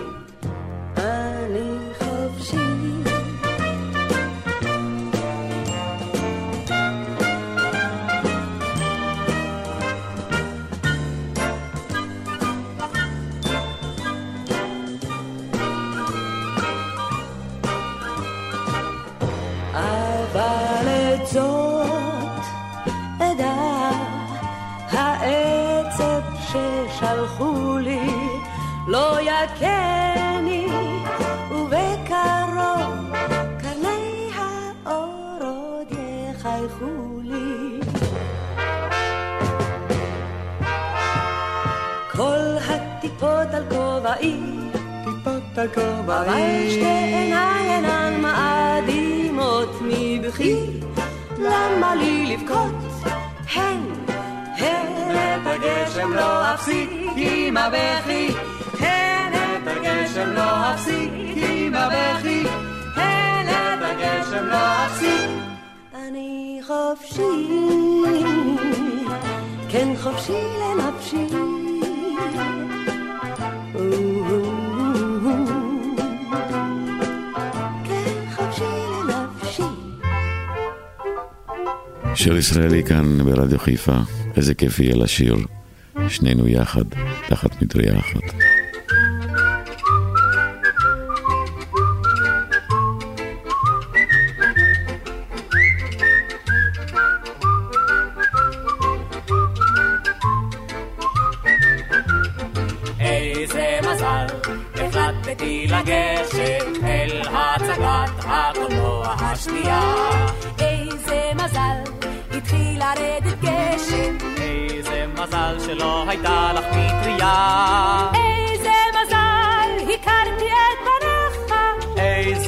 כובעי. 45.75 46.29
אבל 46.29 46.71
שתי 46.71 46.85
עיניי 46.85 47.75
אינן 47.75 48.21
מאדימות 48.21 49.69
מבכי, 49.83 50.57
למה 51.39 51.95
לי 51.95 52.27
לבכות? 52.27 52.75
הן, 53.55 53.81
הן 54.57 55.17
את 55.17 55.47
הגשם 55.47 56.13
לא 56.13 56.55
אפסיק 56.55 56.91
עם 57.17 57.57
הבכי, 57.57 58.29
הן 58.81 59.33
את 59.33 59.69
הגשם 59.69 60.33
לא 60.33 60.75
אפסיק 60.75 61.13
עם 61.37 61.75
הבכי, 61.75 62.43
הן 62.97 63.49
את 63.49 63.83
הגשם 63.83 64.45
לא 64.45 64.87
אפסיק. 64.87 65.31
אני 65.95 66.61
חופשי, 66.67 67.49
כן 69.69 69.89
חופשי 70.03 70.43
לנפשי. 70.61 71.46
שיר 82.27 82.37
ישראלי 82.37 82.85
כאן 82.85 83.19
ברדיו 83.25 83.59
חיפה, 83.59 83.97
איזה 84.37 84.55
כיף 84.55 84.79
יהיה 84.81 84.97
לשיר, 84.97 85.37
שנינו 86.09 86.49
יחד, 86.49 86.85
תחת 87.29 87.63
מטריה 87.63 87.99
אחת. 87.99 88.36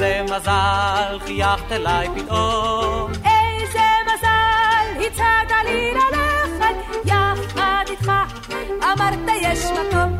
איזה 0.01 0.21
מזל, 0.23 1.19
חייכת 1.25 1.71
אליי 1.71 2.07
פתאום. 2.15 3.11
איזה 3.11 3.85
מזל, 4.05 5.05
הצעת 5.05 5.51
לי 5.65 5.93
ללכת 5.93 7.05
יחד 7.05 7.85
איתך. 7.89 8.11
אמרת 8.83 9.19
יש 9.41 9.65
מקום. 9.65 10.17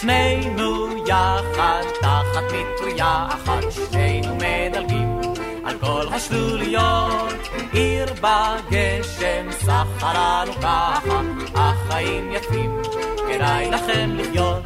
שנינו 0.00 0.96
יחד 1.06 1.82
תחת 2.00 2.44
מטריה 2.44 3.26
אחת, 3.28 3.64
שנינו 3.90 4.36
מדלגים 4.36 5.20
על 5.64 5.78
כל 5.78 6.06
השלוליות. 6.12 7.48
עיר 7.72 8.06
בגשם 8.14 9.52
סחרה 9.52 10.44
לנו 10.44 10.54
ככה, 10.54 11.20
החיים 11.54 12.32
יפים, 12.32 12.82
כדאי 13.28 13.70
לכם 13.70 14.10
לחיות. 14.12 14.64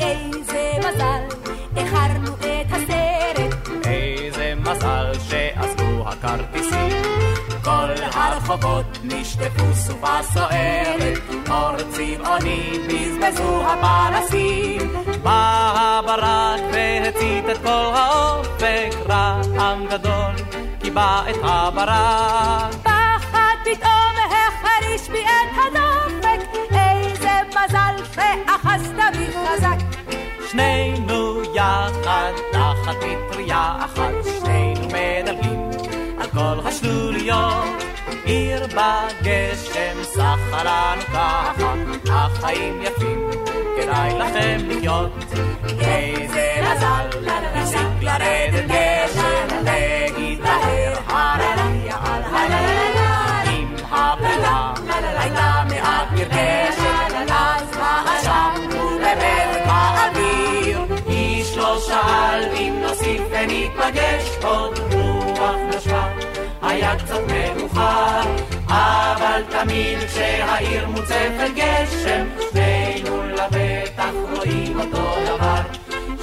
איזה 0.00 0.72
מזל, 0.78 1.36
איחרנו 1.76 2.29
הכרטיסים. 6.22 7.02
כל 7.64 7.88
הרחובות 8.14 8.98
נשטפו 9.04 9.74
סופה 9.74 10.22
סוערת, 10.22 11.18
אור 11.50 11.76
צבעוני 11.76 12.78
בזבזו 12.88 13.62
הפנסים. 13.66 14.92
בא 15.22 15.72
הברק 15.76 16.60
והצית 16.72 17.44
את 17.50 17.58
כל 17.62 17.92
האופק, 17.94 18.90
רעם 19.08 19.86
גדול 19.86 20.34
קיבע 20.82 21.22
את 21.30 21.36
הברק. 21.42 22.74
פחד 22.82 23.56
פתאום 23.64 24.14
החריש 24.30 25.08
בי 25.08 25.24
את 25.24 25.58
הדופק, 25.66 26.40
איזה 26.70 27.30
מזל 27.48 28.04
שאחזת 28.14 29.16
בי 29.16 29.26
חזק. 29.32 29.76
שנינו 30.50 31.42
יחד 31.54 32.32
תחת 32.52 32.96
מטריה 32.96 33.76
אחת, 33.84 34.12
שנינו 34.40 34.86
מדלגים 34.86 35.49
על 35.49 35.49
כל 36.32 36.60
השלוליות. 36.64 37.84
עיר 38.24 38.66
בגשם 38.66 40.02
סחה 40.02 40.62
לנו 40.64 41.02
ככה, 41.02 41.74
החיים 42.10 42.82
יפים, 42.82 43.30
כדאי 43.76 44.18
לכם 44.18 44.58
לחיות. 44.68 45.12
איזה 45.80 46.54
מזל, 46.62 47.28
הפסיק 47.54 48.02
לרדת 48.02 48.64
גשם, 48.64 49.56
והתבהר 49.64 50.98
הרקיע 51.08 51.96
על 52.04 52.22
הלב. 52.22 53.48
אם 53.48 53.74
הפלה 53.90 54.72
הייתה 55.18 55.62
מעט 55.68 56.08
נרגשת, 56.12 57.30
אז 57.30 57.76
העשן 57.76 58.78
הוא 58.78 58.90
במזג 58.90 59.66
האוויר. 59.66 60.80
איש 61.08 61.56
לא 61.56 61.80
שאל 61.80 62.44
אם 62.56 62.78
נוסיף 62.82 63.22
וניפגש, 63.30 64.44
עוד. 64.44 64.79
היה 66.62 66.96
קצת 66.96 67.20
מאוחר, 67.28 68.22
אבל 68.66 69.42
תמיד 69.50 69.98
כשהעיר 69.98 70.88
מוצפת 70.88 71.50
גשם, 71.56 72.26
שנינו 72.52 73.22
לבטח 73.24 74.10
רואים 74.36 74.80
אותו 74.80 75.14
דבר. 75.26 75.60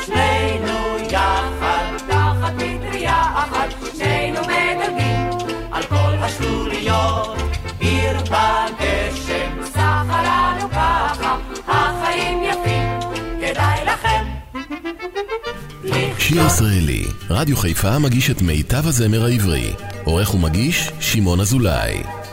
שנינו 0.06 0.98
יחד, 1.12 1.98
תחת 2.08 2.54
מטריה 2.54 3.22
אחת, 3.36 3.74
שנינו 3.98 4.40
מדלגים 4.42 5.50
על 5.72 5.84
כל 5.84 6.14
השלוליות. 6.20 7.38
עיר 7.80 8.18
בגשם, 8.22 9.64
סחה 9.64 10.22
לנו 10.24 10.70
ככה, 10.70 11.38
החיים 11.68 12.44
יפים, 12.44 13.00
כדאי 13.42 13.86
לכם. 13.86 14.26
שיר 16.20 16.46
ישראלי, 16.46 17.04
רדיו 17.30 17.58
חיפה 17.58 18.00
מגיש 18.00 18.30
את 18.30 18.42
מיטב 18.42 18.88
הזמר 18.88 19.26
העברי. 19.26 19.74
עורך 20.08 20.36
ומגיש, 20.36 20.92
שמעון 21.00 21.40
אזולאי. 21.40 22.27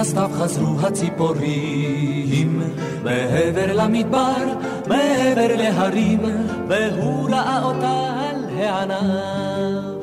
הסתיו 0.00 0.30
חזרו 0.32 0.80
הציפורים, 0.80 2.62
מעבר 3.04 3.72
למדבר, 3.72 4.44
מעבר 4.88 5.56
להרים, 5.56 6.20
והוא 6.68 7.30
ראה 7.30 7.62
אותה 7.62 8.12
על 8.20 8.58
הענף. 8.58 10.00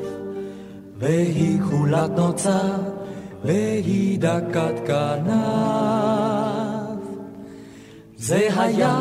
והיא 0.98 1.60
כחולת 1.60 2.10
נוצה, 2.16 2.60
והיא 3.44 4.18
דקת 4.18 4.86
כנף. 4.86 5.38
זה 8.16 8.48
היה 8.56 8.98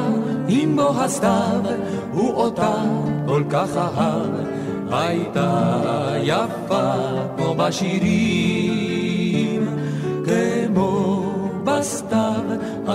עם 0.47 0.75
בו 0.75 0.89
הסתיו, 0.89 1.61
הוא 2.11 2.33
אותה 2.33 2.73
כל 3.27 3.43
כך 3.49 3.77
אהב, 3.77 4.31
הייתה 4.91 5.73
יפה 6.23 6.93
כמו 7.37 7.55
בשירים, 7.55 8.86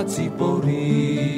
הציפורים. 0.03 1.33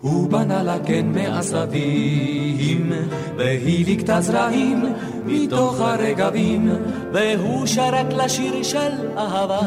הוא 0.00 0.30
בנה 0.30 0.62
לה 0.62 0.78
קן 0.78 1.12
מעשבים, 1.14 2.92
והיא 3.36 3.86
ליקטה 3.86 4.20
זרעים 4.20 4.84
מתוך 5.26 5.80
הרגבים, 5.80 6.70
והוא 7.12 7.66
שרק 7.66 8.06
לשיר 8.12 8.62
של 8.62 8.92
אהבה. 9.18 9.60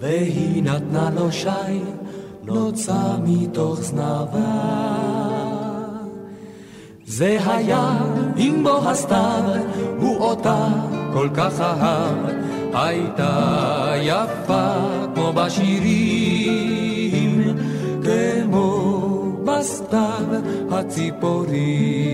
והיא 0.00 0.62
נתנה 0.62 1.10
לו 1.14 1.32
שי, 1.32 1.80
נוצה 2.44 3.16
מתוך 3.24 3.80
זנבה. 3.82 4.98
זה 7.06 7.38
היה 7.46 7.98
עם 8.36 8.64
בו 8.64 8.78
הסתיו, 8.88 9.42
הוא 10.00 10.16
אותה 10.16 10.68
כל 11.12 11.28
כך 11.34 11.60
אהב, 11.60 12.16
הייתה 12.74 13.92
יפה 14.02 14.74
כמו 15.14 15.32
בשירים, 15.32 16.78
כמו 18.02 18.98
בסתיו 19.44 20.26
הציפורים. 20.70 22.08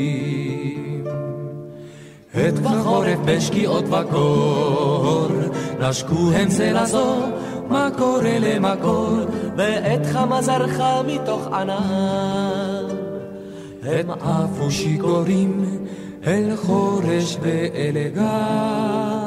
עת 2.35 2.55
וחורף 2.63 3.19
בשקיעות 3.25 3.85
וקור, 3.89 5.29
נשקו 5.81 6.33
הם 6.35 6.51
זה 6.51 6.73
לזו, 6.73 7.17
מקור 7.71 8.21
אלה 8.27 8.59
מקור, 8.61 9.19
ועת 9.57 10.07
חמה 10.13 10.43
זרחה 10.43 11.03
מתוך 11.07 11.47
ענן. 11.47 12.85
הם 13.83 14.11
עפו 14.11 14.71
שיכורים 14.71 15.65
אל 16.27 16.57
חורש 16.57 17.37
ואל 17.43 18.09
גן. 18.15 19.24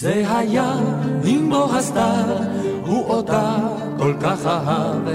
זה 0.00 0.24
היה 0.28 0.72
עם 1.24 1.50
בו 1.50 1.74
הסתיו, 1.74 2.24
הוא 2.86 3.04
אותה 3.04 3.56
כל 3.98 4.14
כך 4.20 4.46
אהב, 4.46 5.08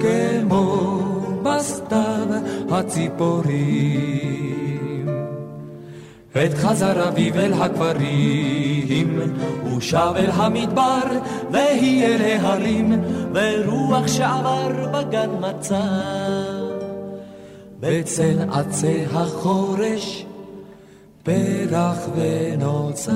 כמו 0.00 0.98
בסתיו 1.42 2.26
הציפורים. 2.70 4.02
עת 6.34 6.54
חזר 6.54 7.08
אביב 7.08 7.36
אל 7.36 7.52
הכפרים, 7.52 9.20
הוא 9.62 9.80
שב 9.80 10.12
אל 10.16 10.30
המדבר, 10.32 11.02
והיא 11.50 12.06
אל 12.06 12.20
ההרים, 12.20 13.02
ורוח 13.34 14.06
שעבר 14.06 14.68
בגן 14.92 15.30
מצא. 15.40 16.51
בצל 17.82 18.38
עצי 18.52 19.04
החורש, 19.12 20.24
פרח 21.22 22.08
ונוצר. 22.16 23.12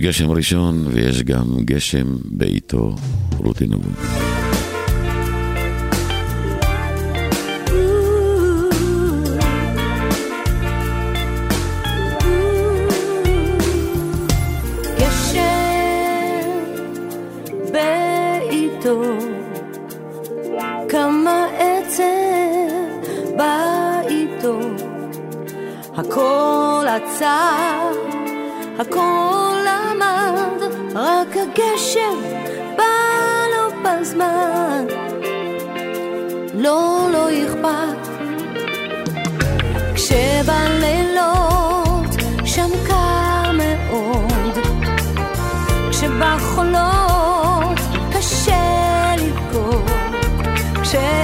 גשם 0.00 0.30
ראשון 0.30 0.86
ויש 0.92 1.22
גם 1.22 1.44
גשם 1.64 2.06
בעיתו, 2.24 2.94
רותי. 3.36 3.66
מאוד, 43.90 44.58
כשבחולות 45.90 47.78
קשה 48.12 49.14
לקרוא, 49.18 49.82
כשאין 50.82 51.19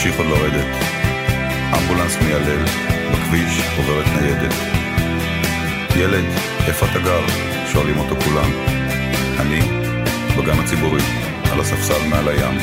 ממשיך 0.00 0.18
עוד 0.18 0.26
לרדת. 0.26 0.66
אמבולנס 1.78 2.16
מיילל, 2.16 2.64
בכביש 3.12 3.60
עוברת 3.76 4.06
ניידת. 4.20 4.54
ילד, 5.96 6.24
איפה 6.66 6.86
אתה 6.86 6.98
גר? 6.98 7.20
שואלים 7.72 7.98
אותו 7.98 8.14
כולם. 8.24 8.50
אני, 9.40 9.60
בגן 10.38 10.60
הציבורי, 10.60 11.00
על 11.52 11.60
הספסל 11.60 12.08
מעל 12.08 12.28
הים. 12.28 12.58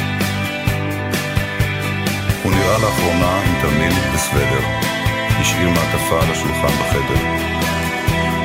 הוא 2.43 2.51
נראה 2.51 2.77
לאחרונה 2.77 3.41
עם 3.45 3.61
תרמיל 3.61 3.93
וסוודר. 4.15 4.63
השאיר 5.39 5.69
מעטפה 5.69 6.23
על 6.23 6.31
השולחן 6.31 6.73
בחדר. 6.81 7.21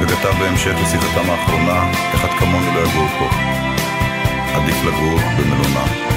וכתב 0.00 0.38
בהמשך 0.38 0.74
לשיחתם 0.82 1.30
האחרונה, 1.30 1.90
אחד 2.14 2.28
כמוני 2.38 2.74
לא 2.74 2.80
יגור 2.80 3.08
פה. 3.18 3.28
עדיף 4.54 4.84
לגור 4.84 5.18
במלונה. 5.38 6.11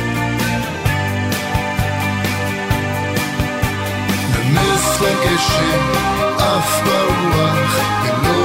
נס 4.95 5.01
לגשם, 5.01 5.91
עף 6.37 6.81
ברוח, 6.85 7.79
ולא 8.03 8.21
לא 8.23 8.44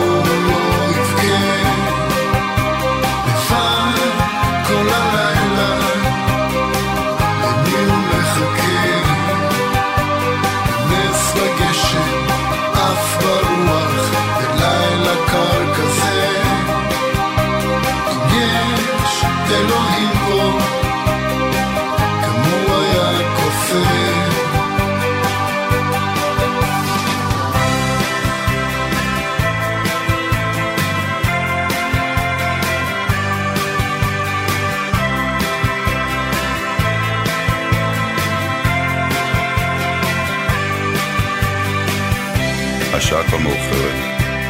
השעה 43.11 43.29
כבר 43.29 43.39
מאוחרת. 43.39 43.95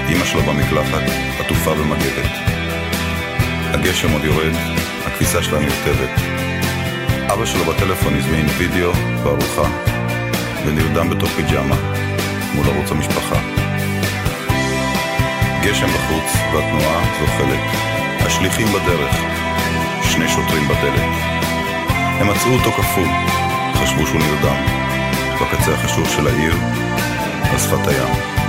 אמא 0.08 0.24
שלו 0.24 0.42
במקלחת, 0.42 1.02
עטופה 1.38 1.74
במגבת. 1.74 2.30
הגשם 3.70 4.12
עוד 4.12 4.24
יורד, 4.24 4.52
הכביסה 5.06 5.42
שלה 5.42 5.58
נרטבת. 5.58 6.11
אבא 7.32 7.46
שלו 7.46 7.64
בטלפון 7.64 8.14
הזמין 8.16 8.46
וידאו 8.58 8.92
וארוחה, 9.22 9.68
ונרדם 10.66 11.11
בתוך 11.11 11.30
פיג'מה, 11.30 11.76
מול 12.54 12.66
ערוץ 12.66 12.90
המשפחה. 12.90 13.40
גשם 15.62 15.86
בחוץ 15.86 16.32
והתנועה 16.52 17.04
זוחלת. 17.20 17.64
השליחים 18.26 18.66
בדרך, 18.66 19.16
שני 20.02 20.28
שוטרים 20.28 20.68
בדלת. 20.68 21.11
הם 22.20 22.28
מצאו 22.28 22.52
אותו 22.52 22.70
כפול, 22.70 23.08
חשבו 23.74 24.06
שהוא 24.06 24.20
נרדם. 24.20 24.56
בקצה 25.40 25.74
החשוב 25.74 26.08
של 26.08 26.26
העיר, 26.26 26.54
על 27.52 27.58
שפת 27.58 27.86
הים. 27.86 28.39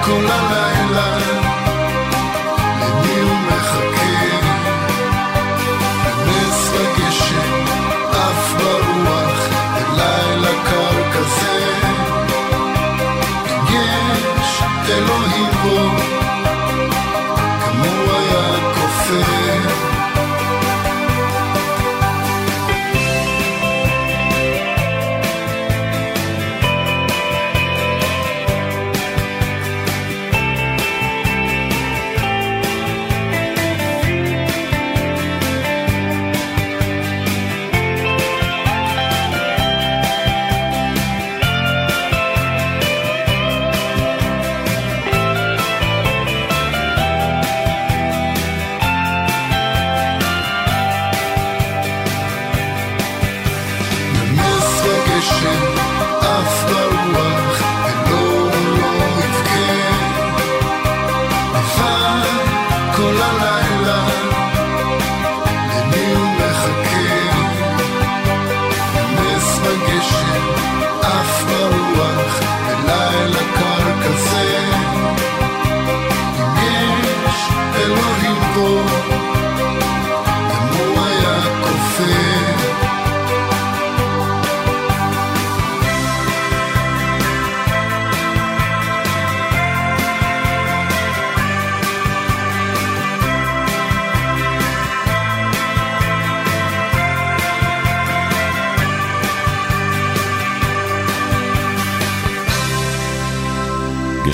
כל 0.04 0.26
הלילה 0.30 1.33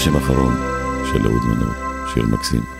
גשם 0.01 0.17
אחרון 0.17 0.55
של 1.13 1.27
אהוד 1.27 1.43
מנור, 1.45 1.75
שיר 2.15 2.27
מקסים. 2.27 2.80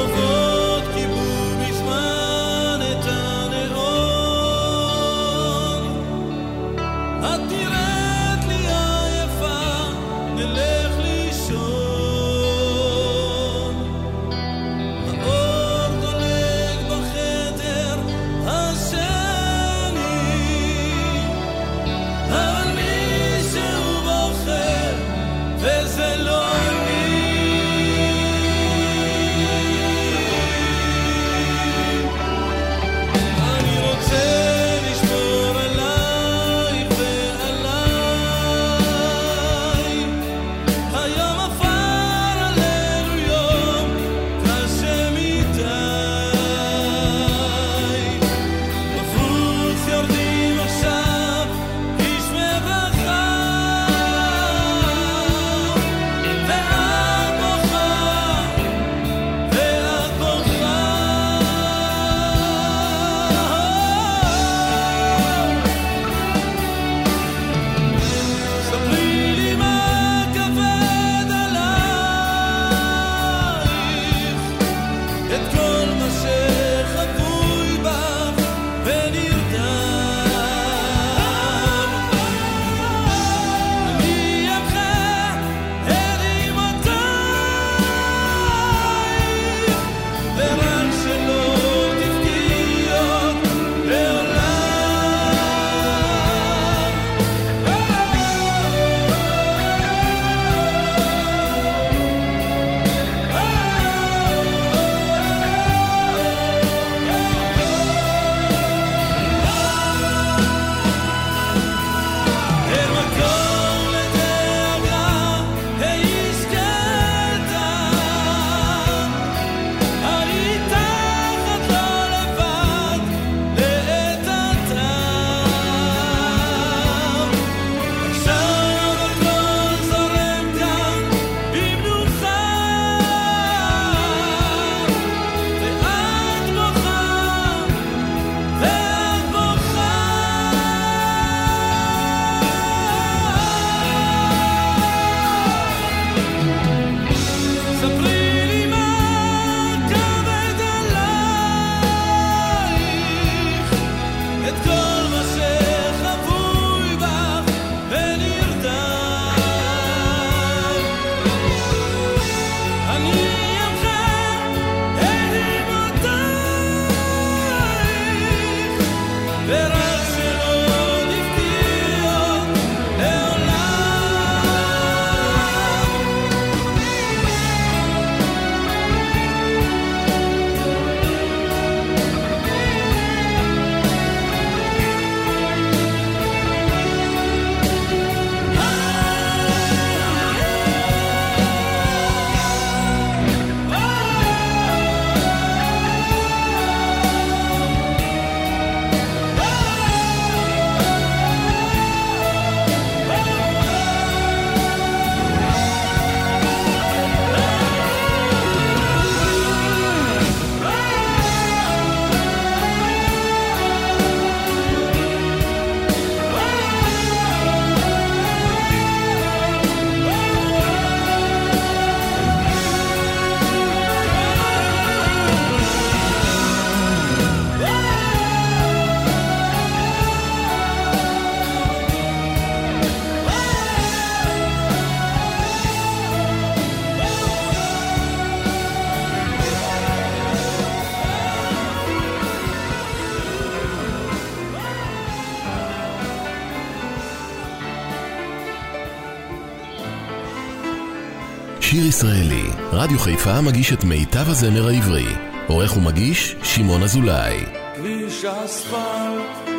רדיו 252.73 252.99
חיפה 252.99 253.41
מגיש 253.41 253.73
את 253.73 253.83
מיטב 253.83 254.29
הזמר 254.29 254.67
העברי. 254.67 255.05
עורך 255.47 255.77
ומגיש, 255.77 256.35
שמעון 256.43 256.83
אזולאי. 256.83 257.45
כביש 257.75 258.25
אספלט 258.25 259.49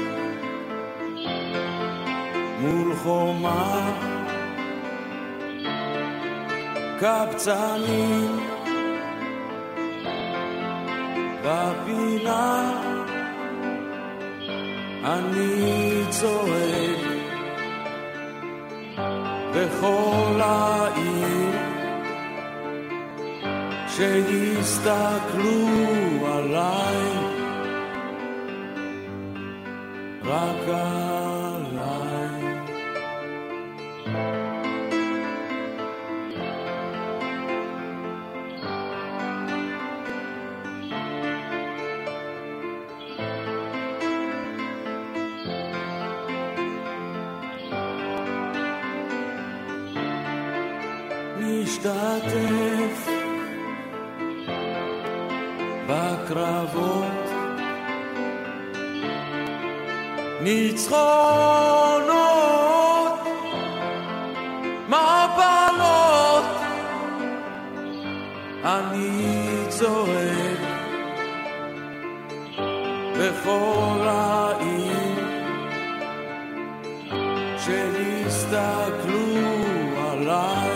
מול 2.61 2.97
חומה 3.03 3.91
קבצנים 7.01 8.41
בפינה 11.45 12.73
אני 15.05 16.03
צועק 16.11 17.01
בכל 19.55 20.41
העיר 20.41 21.42
שיסתכלו 23.97 25.69
עליי. 26.27 27.33
רק 30.25 30.69
עליי 30.69 31.42
שיסתכלו 77.65 79.27
עליי 79.97 80.72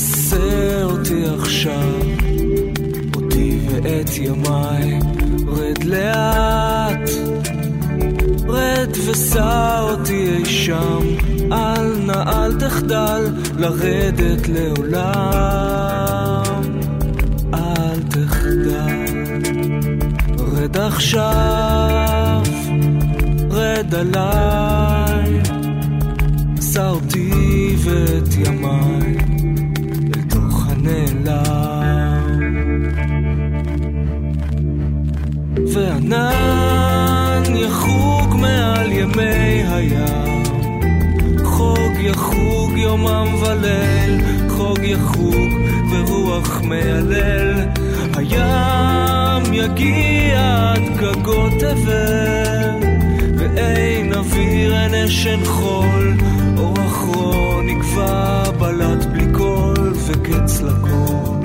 בוא 0.00 0.06
כסה 0.06 0.82
אותי 0.82 1.24
עכשיו 1.38 1.92
אותי 3.16 3.58
ואת 3.66 4.10
ימיי. 4.16 5.00
רד 5.48 5.84
לאט 5.84 7.10
רד 8.48 8.90
וסע 9.06 9.80
אותי 9.80 10.28
אי 10.36 10.44
שם. 10.44 11.02
אל 11.52 11.96
נא 12.06 12.12
אל 12.12 12.54
תחדל 12.54 13.34
לרדת 13.58 14.48
לעולם. 14.48 15.02
אל 17.54 18.00
תחדל. 18.08 19.04
רד 20.38 20.76
עכשיו 20.76 22.42
רד 23.50 23.94
עליי, 23.94 25.40
עשה 26.58 26.88
אותי 26.88 27.76
ואת 27.84 28.34
ימיי 28.46 29.19
וענן 36.10 37.56
יחוג 37.56 38.34
מעל 38.36 38.92
ימי 38.92 39.62
הים, 39.68 40.42
חוג 41.44 41.92
יחוג 41.98 42.76
יומם 42.76 43.34
וליל, 43.40 44.20
חוג 44.48 44.78
יחוג 44.82 45.50
ברוח 45.90 46.60
מיילל. 46.62 47.54
הים 48.16 49.54
יגיע 49.54 50.72
עד 50.72 50.96
גגות 50.96 51.52
תבל, 51.58 52.88
ואין 53.38 54.14
אוויר, 54.14 54.76
אין 54.76 54.94
אשן 54.94 55.44
חול, 55.44 56.14
אור 56.58 56.76
אחרון 56.86 57.66
נקבע 57.66 58.42
בלט 58.58 59.04
בלי 59.04 59.26
קול 59.32 59.92
וקץ 60.06 60.62
לכל. 60.62 61.39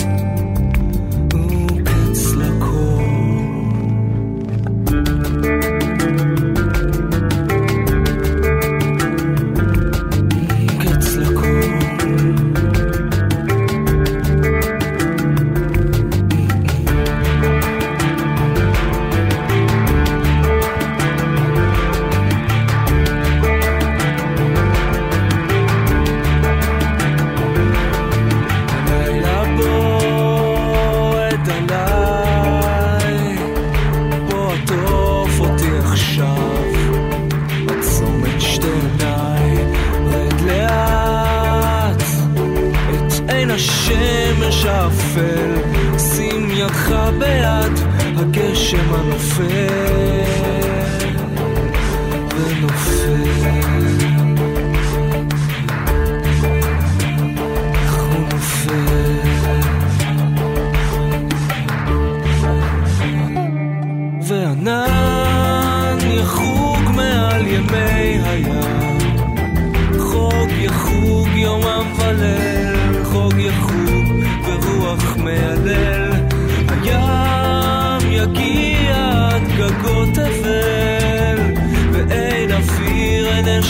הגשם 49.39 49.64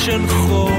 אוויר, 0.08 0.20
אין 0.20 0.75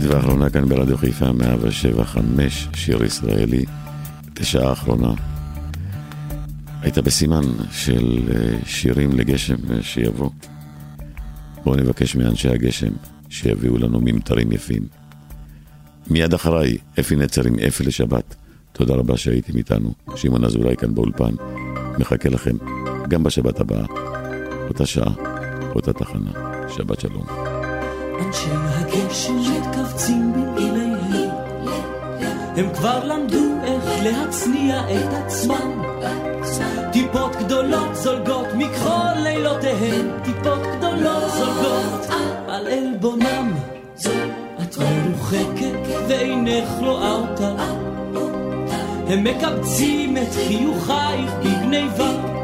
שעה 0.00 0.10
שלישית 0.10 0.24
ואחרונה 0.24 0.50
כאן 0.50 0.68
ברדיו 0.68 0.96
חיפה 0.96 1.32
175, 1.32 2.68
שיר 2.74 3.04
ישראלי, 3.04 3.64
את 4.32 4.40
השעה 4.40 4.68
האחרונה. 4.68 5.14
הייתה 6.82 7.02
בסימן 7.02 7.42
של 7.72 8.18
אה, 8.34 8.58
שירים 8.66 9.10
לגשם 9.12 9.56
אה, 9.70 9.82
שיבוא. 9.82 10.30
בואו 11.64 11.76
נבקש 11.76 12.16
מאנשי 12.16 12.48
הגשם 12.48 12.92
שיביאו 13.28 13.78
לנו 13.78 14.00
ממטרים 14.00 14.52
יפים. 14.52 14.82
מיד 16.10 16.34
אחריי, 16.34 16.78
אפי 17.00 17.16
נצר 17.16 17.46
עם 17.46 17.54
אפי 17.68 17.84
לשבת. 17.84 18.34
תודה 18.72 18.94
רבה 18.94 19.16
שהייתם 19.16 19.56
איתנו. 19.56 19.92
שמעון 20.16 20.44
אזולאי 20.44 20.76
כאן 20.76 20.94
באולפן. 20.94 21.34
מחכה 21.98 22.28
לכם 22.28 22.56
גם 23.08 23.22
בשבת 23.22 23.60
הבאה. 23.60 23.86
אותה 24.68 24.86
שעה, 24.86 25.12
אותה 25.74 25.92
תחנה. 25.92 26.30
שבת 26.68 27.00
שלום. 27.00 27.47
אנשי 28.26 28.50
הגשם 28.52 29.36
מתכווצים 29.36 30.32
במעיליהם, 30.32 31.30
הם 32.56 32.74
כבר 32.74 33.04
למדו 33.04 33.44
איך 33.64 33.84
להצניע 34.02 34.80
את 34.80 35.12
עצמם. 35.12 35.82
טיפות 36.92 37.36
גדולות 37.36 37.94
זולגות 37.94 38.46
מכחול 38.54 39.22
לילותיהם, 39.22 40.10
טיפות 40.24 40.62
גדולות 40.76 41.30
זולגות 41.38 42.06
על 42.48 42.66
עלבונם. 42.66 43.52
את 44.62 44.76
מרוחקת 44.78 46.08
ואינך 46.08 46.68
רואה 46.80 47.12
אותה, 47.12 47.54
הם 49.08 49.24
מקבצים 49.24 50.16
את 50.16 50.32
חיוכייך 50.48 51.32
בגניבה. 51.40 52.38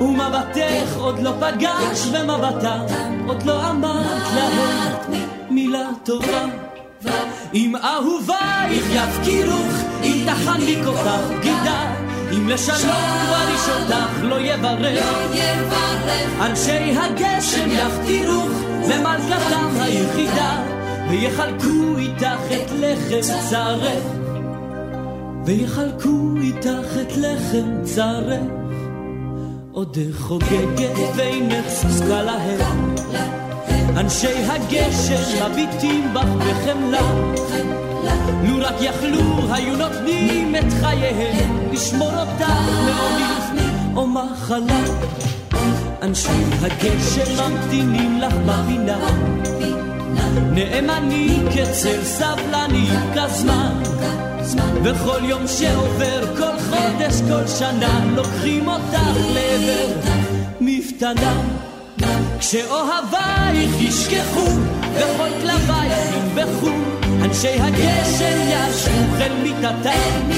ומבטך 0.00 0.96
עוד 0.96 1.18
לא 1.18 1.32
פגש 1.40 2.06
ומבטם 2.12 2.84
עוד 3.26 3.42
לא 3.42 3.70
אמרת 3.70 4.22
להם 4.34 5.22
מילה 5.50 5.88
טובה. 6.04 6.44
אם 7.54 7.76
אהובייך 7.76 8.84
יפקירוך 8.90 9.72
אם 10.02 10.26
תחניק 10.26 10.86
אותך 10.86 11.10
בגידה 11.30 11.94
אם 12.32 12.48
לשלום 12.48 12.90
וריש 13.30 13.68
אותך 13.68 14.22
לא 14.22 14.40
יברך. 14.40 15.04
אנשי 16.40 16.96
הגשם 16.96 17.68
יפקירוך 17.70 18.50
למלכתם 18.88 19.68
היחידה 19.80 20.62
ויחלקו 21.10 21.98
איתך 21.98 22.40
את 22.52 22.70
לחם 22.80 23.34
צרך 23.50 24.04
ויחלקו 25.44 26.34
איתך 26.40 26.96
את 27.00 27.16
לחם 27.16 27.84
צרך 27.84 28.59
עודך 29.80 30.20
חוגגת 30.20 30.98
ואינך 31.16 31.66
זקוקה 31.68 32.22
להם. 32.22 32.94
אנשי 33.96 34.44
הגשם 34.46 35.50
מביטים 35.50 36.14
בך 36.14 36.22
בחמלה. 36.22 37.00
לו 38.44 38.58
רק 38.58 38.74
יכלו 38.80 39.54
היו 39.54 39.76
נותנים 39.76 40.56
את 40.56 40.72
חייהם. 40.80 41.72
לשמור 41.72 42.12
אותך 42.20 42.52
מעוני 42.84 43.96
או 43.96 44.06
מחלה. 44.06 44.80
אנשי 46.02 46.44
הגשם 46.60 47.42
ממתינים 47.42 48.20
לך 48.20 48.34
בפינה. 48.46 48.98
נאמנים 50.50 51.46
כצל 51.54 52.04
סבלנים 52.04 52.94
כזמן 53.14 53.82
וכל 54.84 55.20
יום 55.22 55.46
שעובר, 55.46 56.36
כל 56.36 56.58
חודש, 56.70 57.20
כל 57.28 57.46
שנה, 57.58 58.04
לוקחים 58.16 58.68
אותך 58.68 59.16
לעבר. 59.34 60.10
מפתנה. 60.60 61.42
כשאוהבייך 62.38 63.80
ישכחו, 63.80 64.46
וכל 64.94 65.28
כלבייך 65.40 66.14
ינבחו, 66.16 66.70
אנשי 67.22 67.60
הגשם 67.60 68.38
ישבו 68.48 69.16
אל 69.20 69.32
מיטתם, 69.42 70.28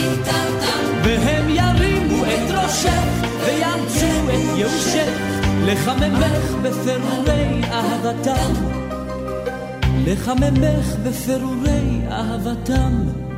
והם 1.03 1.49
ירימו 1.49 2.25
את 2.25 2.51
ראשך, 2.51 3.03
ויאמצו 3.47 4.31
את 4.31 4.59
ייאושך, 4.59 5.19
לחממך 5.65 6.55
בפירורי 6.63 7.61
אהבתם, 7.73 8.53
לחממך 10.07 10.97
בפירורי 11.05 12.01
אהבתם. 12.11 13.32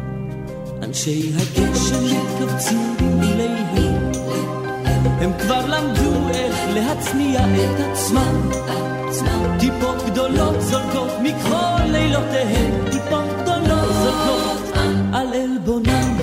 אנשי 0.85 1.33
הגשם 1.37 2.05
מתכווצים 2.05 2.97
במיליהם, 3.01 4.13
הם 5.21 5.33
כבר 5.39 5.67
למדו 5.67 6.29
איך 6.35 6.57
להצניע 6.75 7.41
את 7.41 7.81
עצמם. 7.81 8.51
טיפות 9.61 10.03
גדולות 10.07 10.61
זולגות 10.61 11.13
מכל 11.23 11.83
לילותיהם, 11.85 12.85
טיפות 12.91 13.25
גדולות 13.43 13.95
זולגות 14.03 14.77
על 15.13 15.27
עלבונם. 15.35 16.17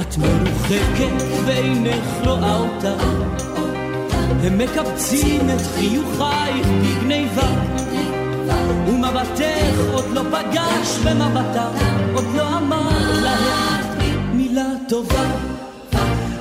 את 0.00 0.16
מרוחקת 0.18 1.24
ואינך 1.46 2.26
רואה 2.26 2.56
אותה, 2.56 2.94
הם 4.42 4.58
מקבצים 4.58 5.50
את 5.50 5.60
חיוכייך 5.74 6.66
בגניבה. 6.66 7.48
ומבטך 9.02 9.92
עוד 9.92 10.04
לא 10.12 10.22
פגש 10.30 10.98
במבטם, 11.04 11.70
עוד 12.14 12.24
לא 12.36 12.58
אמר 12.58 13.20
להם 13.22 14.36
מילה 14.36 14.66
טובה. 14.88 15.24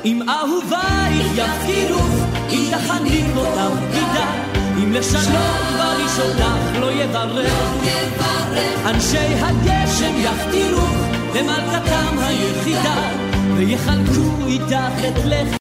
אם 0.06 0.22
אהובייך 0.30 1.28
יפקירוך, 1.36 2.10
אם 2.50 2.72
תחניק 2.72 3.26
אותם 3.38 3.72
גידה, 3.92 4.32
אם 4.78 4.94
לשנות 4.94 5.62
בראשונך 5.78 6.80
לא 6.80 6.92
יברך, 6.92 7.54
אנשי 8.86 9.18
הגשם 9.18 10.14
יפקירוך 10.18 10.96
למלכתם 11.36 12.18
היחידה, 12.20 13.10
ויחלקו 13.56 14.48
איתך 14.48 15.08
את 15.08 15.26
לחם 15.26 15.42